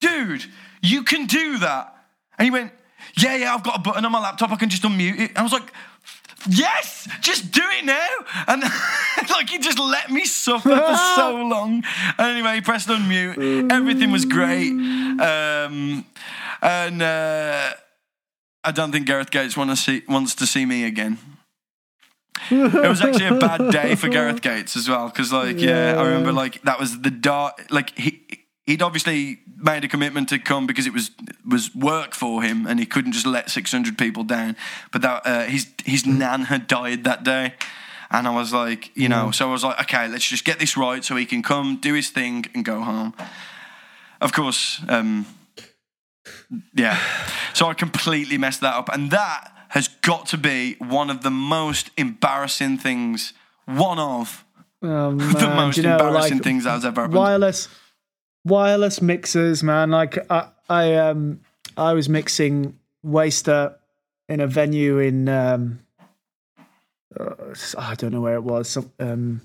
[0.00, 0.44] dude,
[0.80, 1.96] you can do that.
[2.38, 2.70] And he went,
[3.18, 4.52] yeah, yeah, I've got a button on my laptop.
[4.52, 5.30] I can just unmute it.
[5.30, 5.72] And I was like,
[6.48, 8.08] yes, just do it now.
[8.46, 8.62] And
[9.30, 11.82] like, he just let me suffer for so long.
[12.18, 13.72] And anyway, he pressed unmute.
[13.72, 14.70] Everything was great.
[14.70, 16.06] Um,
[16.62, 17.72] and, uh,
[18.62, 21.18] I don't think Gareth Gates want to see, wants to see me again.
[22.50, 25.94] It was actually a bad day for Gareth Gates as well because, like, yeah.
[25.94, 26.00] Yeah.
[26.00, 27.66] I remember like that was the dark.
[27.70, 28.22] Like he
[28.66, 31.10] he'd obviously made a commitment to come because it was
[31.48, 34.56] was work for him and he couldn't just let six hundred people down.
[34.92, 37.54] But that uh, his his nan had died that day.
[38.12, 40.76] And I was like, you know, so I was like, okay, let's just get this
[40.76, 43.14] right so he can come, do his thing, and go home.
[44.20, 45.26] Of course, um,
[46.74, 46.98] yeah.
[47.54, 48.88] So I completely messed that up.
[48.92, 53.32] And that has got to be one of the most embarrassing things,
[53.66, 54.44] one of
[54.82, 57.18] Oh, the most you know, embarrassing like, things that's ever happened.
[57.18, 57.68] wireless
[58.44, 59.90] wireless mixers man.
[59.90, 61.40] Like i i um
[61.76, 63.76] i was mixing waster
[64.28, 65.80] in a venue in um
[67.18, 67.34] uh,
[67.76, 69.42] i don't know where it was some, um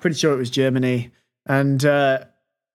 [0.00, 1.10] pretty sure it was germany.
[1.46, 2.24] And uh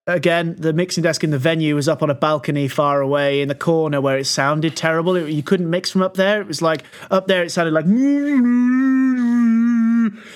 [0.08, 3.48] again the mixing desk in the venue was up on a balcony far away in
[3.48, 6.62] the corner where it sounded terrible it, you couldn't mix from up there it was
[6.62, 7.86] like up there it sounded like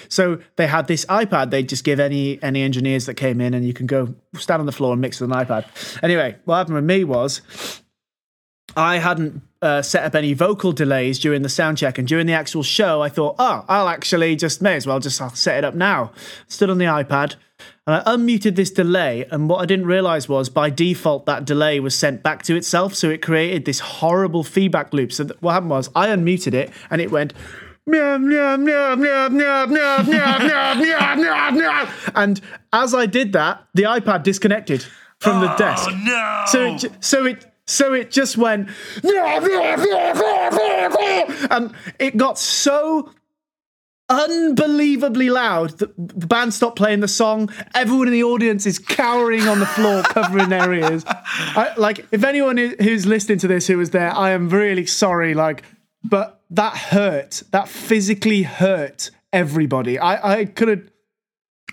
[0.09, 1.51] so they had this iPad.
[1.51, 4.65] They'd just give any any engineers that came in, and you can go stand on
[4.65, 5.65] the floor and mix with an iPad.
[6.03, 7.41] Anyway, what happened with me was
[8.75, 11.97] I hadn't set up any vocal delays during the sound check.
[11.97, 15.21] And during the actual show, I thought, oh, I'll actually just may as well just
[15.21, 16.11] I'll set it up now.
[16.47, 17.35] Stood on the iPad
[17.85, 19.25] and I unmuted this delay.
[19.31, 22.95] And what I didn't realize was by default, that delay was sent back to itself.
[22.95, 25.11] So it created this horrible feedback loop.
[25.11, 27.33] So what happened was I unmuted it and it went.
[32.15, 32.39] and
[32.71, 34.85] as I did that, the iPad disconnected
[35.19, 35.89] from oh, the desk.
[36.03, 36.43] No.
[36.47, 38.69] So it, so it so it just went
[41.51, 43.11] and it got so
[44.09, 47.49] unbelievably loud that the band stopped playing the song.
[47.75, 51.03] Everyone in the audience is cowering on the floor, covering their ears.
[51.07, 55.33] I, like, if anyone who's listening to this who was there, I am really sorry.
[55.35, 55.63] Like,
[56.03, 57.43] but that hurt.
[57.51, 59.99] That physically hurt everybody.
[59.99, 60.89] I, I could have.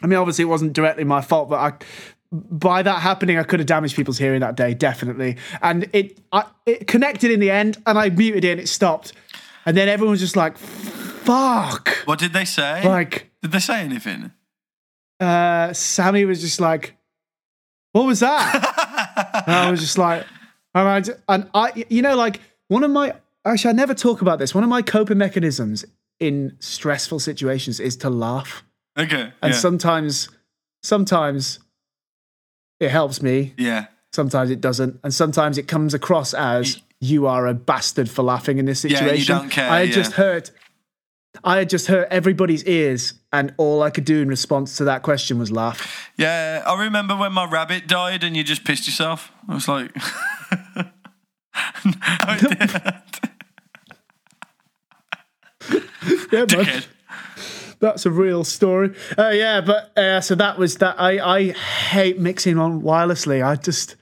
[0.02, 1.84] I mean, obviously, it wasn't directly my fault, but I,
[2.50, 5.36] by that happening, I could have damaged people's hearing that day, definitely.
[5.62, 9.12] And it, I, it connected in the end, and I muted it, and it stopped.
[9.64, 12.84] And then everyone was just like, "Fuck!" what did they say?
[12.84, 14.32] Like, did they say anything?
[15.20, 16.96] uh, Sammy was just like,
[17.92, 20.24] "What was that?" and I was just like,
[20.74, 23.14] and I, ju- and I, you know, like one of my
[23.44, 24.54] actually, I never talk about this.
[24.54, 25.84] One of my coping mechanisms
[26.20, 28.64] in stressful situations is to laugh.
[28.98, 29.32] Okay.
[29.42, 29.58] And yeah.
[29.58, 30.28] sometimes,
[30.82, 31.58] sometimes
[32.80, 33.54] it helps me.
[33.56, 33.86] yeah.
[34.12, 38.56] Sometimes it doesn't, and sometimes it comes across as you are a bastard for laughing
[38.56, 39.08] in this situation.
[39.08, 39.94] Yeah, you don't care, I had yeah.
[39.94, 40.52] just hurt.
[41.44, 45.02] I had just hurt everybody's ears, and all I could do in response to that
[45.02, 46.08] question was laugh.
[46.16, 49.30] Yeah, I remember when my rabbit died and you just pissed yourself.
[49.46, 49.94] I was like,
[56.32, 56.82] Yeah, man.
[57.80, 58.94] That's a real story.
[59.18, 61.00] Uh, yeah, but uh, so that was that.
[61.00, 63.44] I I hate mixing on wirelessly.
[63.44, 63.96] I just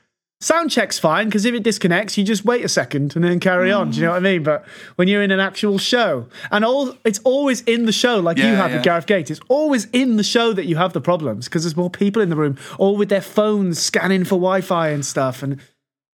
[0.44, 3.72] sound check's fine because if it disconnects, you just wait a second and then carry
[3.72, 3.90] on.
[3.90, 4.42] Do you know what I mean?
[4.42, 4.66] But
[4.96, 8.44] when you're in an actual show, and all it's always in the show, like you
[8.44, 8.76] have yeah.
[8.76, 9.30] with Gareth Gates.
[9.30, 12.28] It's always in the show that you have the problems because there's more people in
[12.28, 15.42] the room, all with their phones scanning for Wi-Fi and stuff.
[15.42, 15.60] And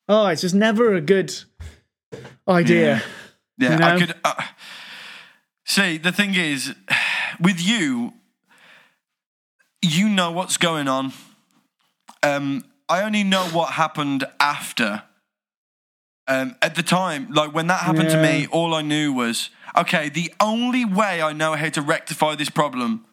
[0.07, 1.33] oh, it's just never a good
[2.47, 3.03] idea.
[3.57, 4.15] Yeah, You I could.
[4.23, 4.43] Uh,
[5.65, 6.73] see, the thing is,
[7.39, 8.13] with you,
[9.81, 11.13] you know what's going on.
[12.23, 15.03] Um, I only know what happened after.
[16.27, 20.09] Um, at the time, like when that happened to me, all I knew was okay.
[20.09, 23.05] The only way I know how to rectify this problem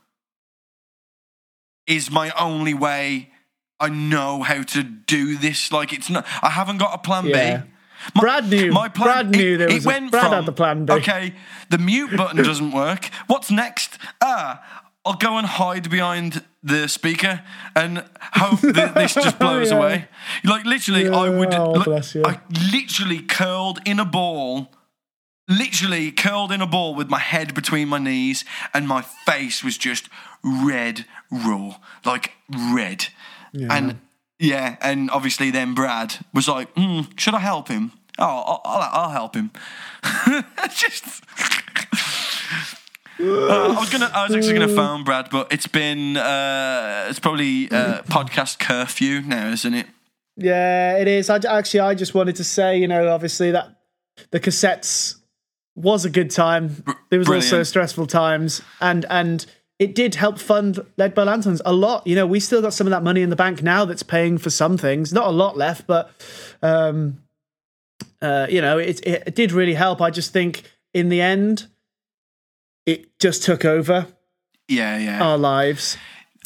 [1.87, 3.31] is my only way.
[3.79, 5.71] I know how to do this.
[5.73, 6.27] Like it's not.
[6.43, 7.59] I haven't got a plan Yeah.
[7.59, 7.71] B.
[8.15, 10.93] My, Brad knew- Brad knew there was a- Brad had the plan B.
[10.95, 11.35] Okay,
[11.71, 13.07] the mute button doesn't work.
[13.27, 13.99] What's next?
[14.21, 17.43] Ah, I'll go and hide behind the speaker
[17.77, 19.77] and hope that this just blows Yeah.
[19.79, 20.09] away.
[20.45, 21.55] Like literally, I would.
[21.55, 22.25] Oh, like, bless you.
[22.25, 22.41] I
[22.73, 24.73] literally curled in a ball.
[25.49, 28.45] Literally curled in a ball with my head between my knees,
[28.75, 30.09] and my face was just
[30.43, 32.33] red raw, like
[32.75, 33.07] red.
[33.55, 34.01] And
[34.39, 37.93] yeah, and obviously then Brad was like, hmm, "Should I help him?
[38.19, 39.51] Oh, I'll, I'll, I'll help him."
[40.75, 41.23] just.
[43.19, 44.11] Uh, I was gonna.
[44.13, 46.17] I was actually gonna phone Brad, but it's been.
[46.17, 49.87] Uh, it's probably uh, podcast curfew now, isn't it?
[50.37, 51.31] Yeah, it is.
[51.31, 53.69] I actually, I just wanted to say, you know, obviously that
[54.33, 55.17] the cassettes
[55.75, 56.85] was a good time.
[57.09, 59.47] There was also stressful times, and and
[59.79, 62.07] it did help fund Led by Lanterns a lot.
[62.07, 64.39] You know, we still got some of that money in the bank now that's paying
[64.39, 65.13] for some things.
[65.13, 66.11] Not a lot left, but
[66.63, 67.23] um,
[68.23, 70.01] uh, you know, it, it did really help.
[70.01, 70.63] I just think
[70.95, 71.67] in the end,
[72.87, 74.07] it just took over
[74.69, 75.23] Yeah, yeah.
[75.23, 75.97] our lives.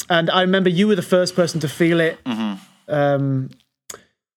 [0.09, 2.19] And I remember you were the first person to feel it
[2.87, 3.49] um,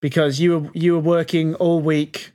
[0.01, 2.31] because you were you were working all week,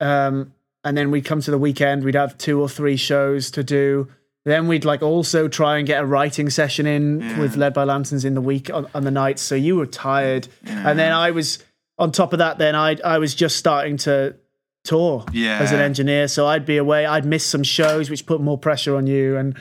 [0.00, 0.52] um,
[0.82, 2.04] and then we'd come to the weekend.
[2.04, 4.08] We'd have two or three shows to do.
[4.44, 8.24] Then we'd like also try and get a writing session in with Led by Lanterns
[8.26, 9.40] in the week on, on the nights.
[9.42, 11.62] So you were tired, and then I was
[11.98, 12.58] on top of that.
[12.58, 14.36] Then I I was just starting to
[14.84, 15.60] tour Yeah.
[15.60, 17.06] as an engineer, so I'd be away.
[17.06, 19.36] I'd miss some shows, which put more pressure on you.
[19.38, 19.56] And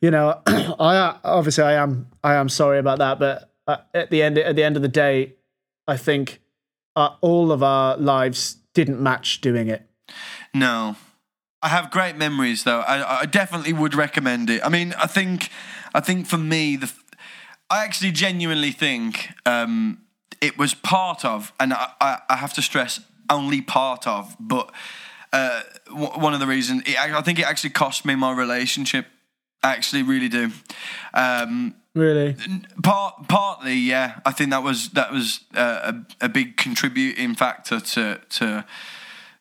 [0.00, 4.22] you know, I obviously I am I am sorry about that, but uh, at the
[4.22, 5.34] end at the end of the day,
[5.88, 6.40] I think
[6.94, 9.82] uh, all of our lives didn't match doing it.
[10.54, 10.94] No.
[11.62, 12.80] I have great memories though.
[12.80, 14.60] I, I definitely would recommend it.
[14.64, 15.50] I mean, I think,
[15.94, 16.92] I think for me, the,
[17.70, 20.02] I actually genuinely think um,
[20.40, 24.72] it was part of, and I, I, I have to stress, only part of, but
[25.32, 29.06] uh, w- one of the reasons it, I think it actually cost me my relationship.
[29.62, 30.52] I actually really do.
[31.12, 32.36] Um, Really,
[32.84, 34.20] Part, partly, yeah.
[34.24, 38.64] I think that was that was uh, a, a big contributing factor to to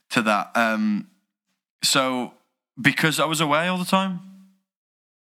[0.10, 0.52] to that.
[0.56, 1.08] Um,
[1.84, 2.34] so
[2.80, 4.20] because I was away all the time,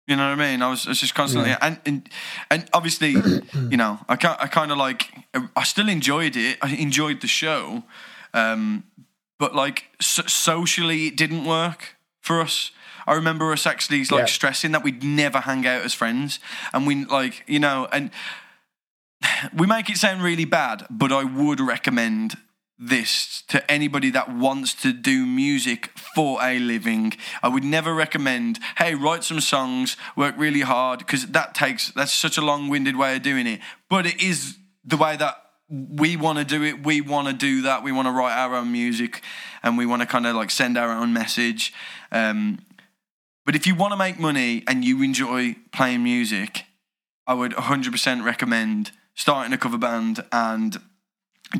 [0.06, 0.62] you know what I mean.
[0.62, 2.08] I was, I was just constantly and, and
[2.50, 3.10] and obviously,
[3.70, 5.10] you know, I ca- I kind of like
[5.56, 6.58] I still enjoyed it.
[6.62, 7.82] I enjoyed the show,
[8.34, 8.84] um,
[9.38, 12.70] but like so- socially, it didn't work for us.
[13.06, 14.24] I remember us actually like Yeah.
[14.26, 16.40] stressing that we'd never hang out as friends,
[16.72, 18.10] and we like you know, and
[19.54, 22.36] we make it sound really bad, but I would recommend
[22.78, 27.12] this to anybody that wants to do music for a living.
[27.42, 32.12] I would never recommend, hey, write some songs, work really hard, because that takes that's
[32.12, 33.60] such a long-winded way of doing it.
[33.88, 35.36] But it is the way that
[35.68, 36.84] we want to do it.
[36.84, 37.82] We want to do that.
[37.82, 39.22] We want to write our own music,
[39.62, 41.74] and we want to kind of like send our own message.
[42.12, 42.60] Um,
[43.44, 46.64] but if you want to make money and you enjoy playing music,
[47.26, 50.80] I would 100% recommend starting a cover band and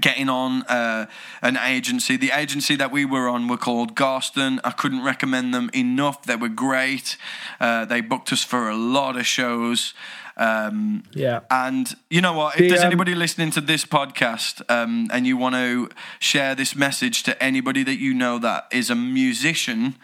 [0.01, 1.07] getting on uh,
[1.43, 2.17] an agency.
[2.17, 4.61] The agency that we were on were called Garston.
[4.65, 6.25] I couldn't recommend them enough.
[6.25, 7.17] They were great.
[7.59, 9.95] Uh, they booked us for a lot of shows.
[10.37, 11.41] Um, yeah.
[11.51, 12.55] and you know what?
[12.55, 15.89] If The, there's um, anybody listening to this podcast um, and you want to
[16.21, 19.97] share this message to anybody that you know that is a musician,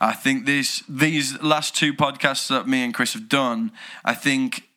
[0.00, 3.72] I think this these last two podcasts that me and Chris have done,
[4.04, 4.68] I think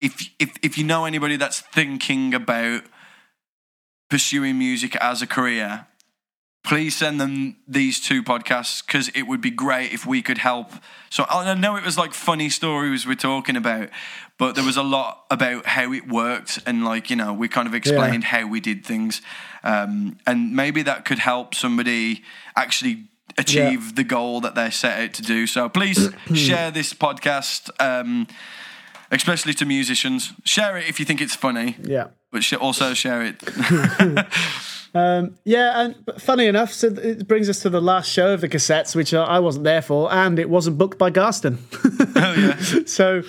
[0.00, 2.82] if if if you know anybody that's thinking about
[4.14, 5.88] pursuing music as a career,
[6.62, 10.70] please send them these two podcasts because it would be great if we could help.
[11.10, 13.88] So I know it was like funny stories we're talking about,
[14.38, 17.66] but there was a lot about how it worked and like you know we kind
[17.66, 19.20] of explained how we did things,
[19.64, 22.22] um, and maybe that could help somebody
[22.54, 25.48] actually achieve the goal that they're set out to do.
[25.48, 27.68] So please share this podcast.
[27.80, 28.28] Um,
[29.16, 32.08] Especially to musicians, share it if you think it's funny, Yeah.
[32.32, 33.36] but sh- also share it.
[34.96, 38.40] Um, yeah, and but funny enough, so it brings us to the last show of
[38.40, 41.58] the cassettes, which I I wasn't there for, and it wasn't booked by Garston.
[42.14, 43.22] oh yeah, so,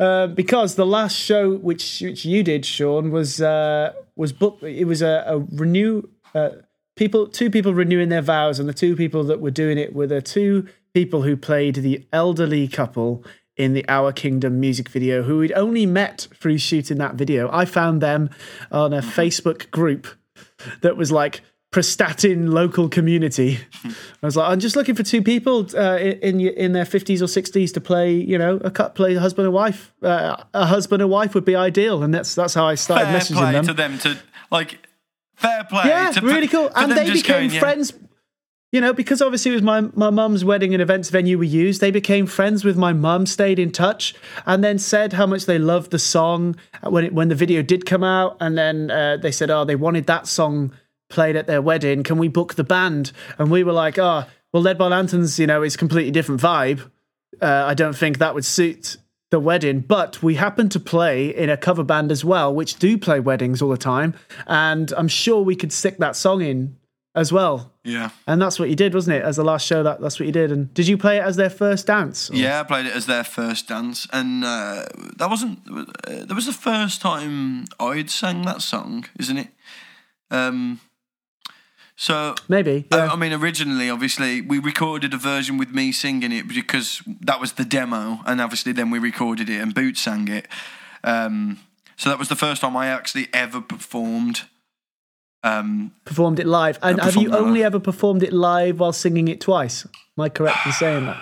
[0.00, 4.64] uh, because the last show which which you did, Shaun, was uh, was booked.
[4.64, 6.02] It was a, a renew.
[6.34, 6.50] Uh,
[6.96, 10.08] people, two people renewing their vows, and the two people that were doing it were
[10.08, 13.24] the two people who played the elderly couple
[13.62, 17.48] in the Our Kingdom music video, who we'd only met through shooting that video.
[17.52, 18.28] I found them
[18.72, 20.08] on a Facebook group
[20.80, 21.42] that was like
[21.72, 23.60] Prestatyn local community.
[23.84, 27.26] I was like, I'm just looking for two people uh, in in their 50s or
[27.26, 29.94] 60s to play, you know, a cut play husband and wife.
[30.02, 33.20] Uh, a husband and wife would be ideal, and that's that's how I started fair
[33.20, 33.66] messaging play them.
[33.66, 34.18] to them to
[34.50, 34.86] like
[35.36, 35.84] fair play.
[35.86, 36.68] yeah, to, really cool.
[36.74, 37.60] And they became going, yeah.
[38.72, 41.82] You know, because obviously it was my my mum's wedding and events venue we used.
[41.82, 44.14] They became friends with my mum, stayed in touch,
[44.46, 47.84] and then said how much they loved the song when it, when the video did
[47.84, 48.38] come out.
[48.40, 50.72] And then uh, they said, oh, they wanted that song
[51.10, 52.02] played at their wedding.
[52.02, 53.12] Can we book the band?
[53.38, 56.90] And we were like, oh, well, Led by Lanterns, you know, is completely different vibe.
[57.42, 58.96] Uh, I don't think that would suit
[59.30, 62.96] the wedding, but we happen to play in a cover band as well, which do
[62.96, 64.14] play weddings all the time.
[64.46, 66.76] And I'm sure we could stick that song in
[67.14, 67.71] as well.
[67.84, 69.24] Yeah, And that's what you did, wasn't it?
[69.24, 70.52] As the last show, that that's what you did.
[70.52, 72.30] And did you play it as their first dance?
[72.30, 72.60] or- yeah.
[72.60, 74.84] I played it as their first dance, and uh,
[75.16, 75.58] that wasn't.
[75.68, 79.48] Uh, that was the first time I'd sang that song, isn't it?
[80.30, 80.80] Um.
[81.96, 82.86] So maybe.
[82.92, 83.12] I- Yeah.
[83.12, 87.52] I mean, originally, obviously, we recorded a version with me singing it because that was
[87.54, 90.46] the demo, and obviously, then we recorded it and Boot sang it.
[91.04, 91.58] Um,
[91.96, 94.42] so that was the first time I actually ever performed
[95.44, 96.78] Um, Performed it live.
[96.82, 97.66] And have you only live.
[97.74, 99.84] ever performed it live while singing it twice?
[99.84, 101.16] Am I correct in saying that?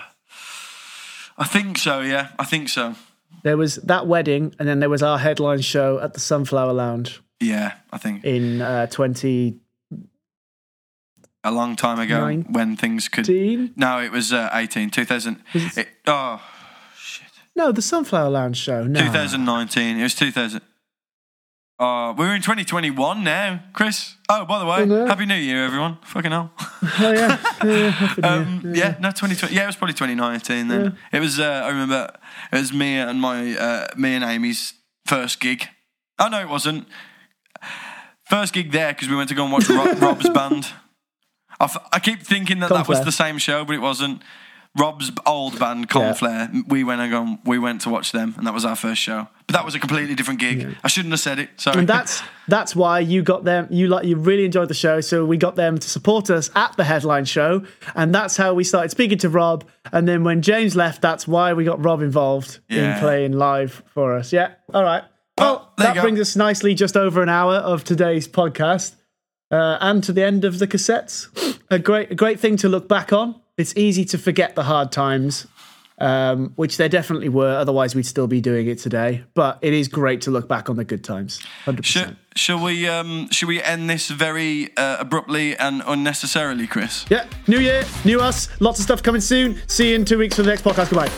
[1.38, 2.00] I think so.
[2.00, 2.94] Yeah, I think so.
[3.42, 7.22] There was that wedding, and then there was our headline show at the Sunflower Lounge
[7.40, 9.58] Yeah, I think in uh, 2018.
[11.42, 13.26] a long time ago when things could.
[13.76, 15.42] No, it was uh, 18, 2000.
[15.54, 16.42] Was it- It, oh,
[16.98, 17.28] shit.
[17.56, 18.84] No, the Sunflower Lounge show.
[18.84, 19.00] No.
[19.00, 19.98] 2019.
[19.98, 20.60] It was 2000.
[21.82, 24.16] Oh, we're in 2021 now, Chris.
[24.28, 25.06] Oh, by the way, Oh, no.
[25.06, 25.96] Happy New Year, everyone.
[26.04, 26.52] Fucking hell.
[26.58, 27.38] Oh, yeah.
[27.64, 29.54] yeah, Um, yeah, no, 2020.
[29.54, 30.98] Yeah, it was probably 2019 then.
[31.10, 31.40] It was.
[31.40, 32.12] Uh, I remember
[32.52, 34.74] it was me and my uh, me and Amy's
[35.06, 35.68] first gig.
[36.18, 36.86] Oh no, it wasn't.
[38.26, 40.66] First gig there because we went to go and watch Rob, Rob's band.
[41.58, 44.20] I, f- I keep thinking that that was the same show, but it wasn't.
[44.78, 46.48] Rob's old band, Conflare.
[46.68, 49.26] We went and gone, we went to watch them, and that was our first show.
[49.48, 50.76] But that was a completely different gig.
[50.84, 51.50] I shouldn't have said it.
[51.56, 51.78] Sorry.
[51.80, 53.66] and that's that's why you got them.
[53.70, 56.76] You like you really enjoyed the show, so we got them to support us at
[56.76, 57.64] the headline show,
[57.96, 59.64] and that's how we started speaking to Rob.
[59.92, 64.14] And then when James left, that's why we got Rob involved in playing live for
[64.16, 64.32] us.
[64.32, 65.02] Yeah, all right.
[65.36, 68.94] Well, Well, that brings us nicely just over an hour of today's podcast,
[69.50, 71.58] uh, and to the end of the cassettes.
[71.72, 73.34] A great, a great thing to look back on.
[73.60, 75.46] It's easy to forget the hard times
[76.00, 77.56] um, which there definitely were.
[77.56, 79.24] Otherwise, we'd still be doing it today.
[79.34, 81.40] But it is great to look back on the good times.
[81.64, 82.18] Hundred Shall, percent.
[82.34, 82.88] shall we?
[82.88, 87.04] Um, shall we end this very uh, abruptly and unnecessarily, Chris?
[87.10, 87.26] Yeah.
[87.46, 88.48] New year, new us.
[88.60, 89.60] Lots of stuff coming soon.
[89.68, 90.90] See you in two weeks for the next podcast.
[90.90, 91.10] Goodbye.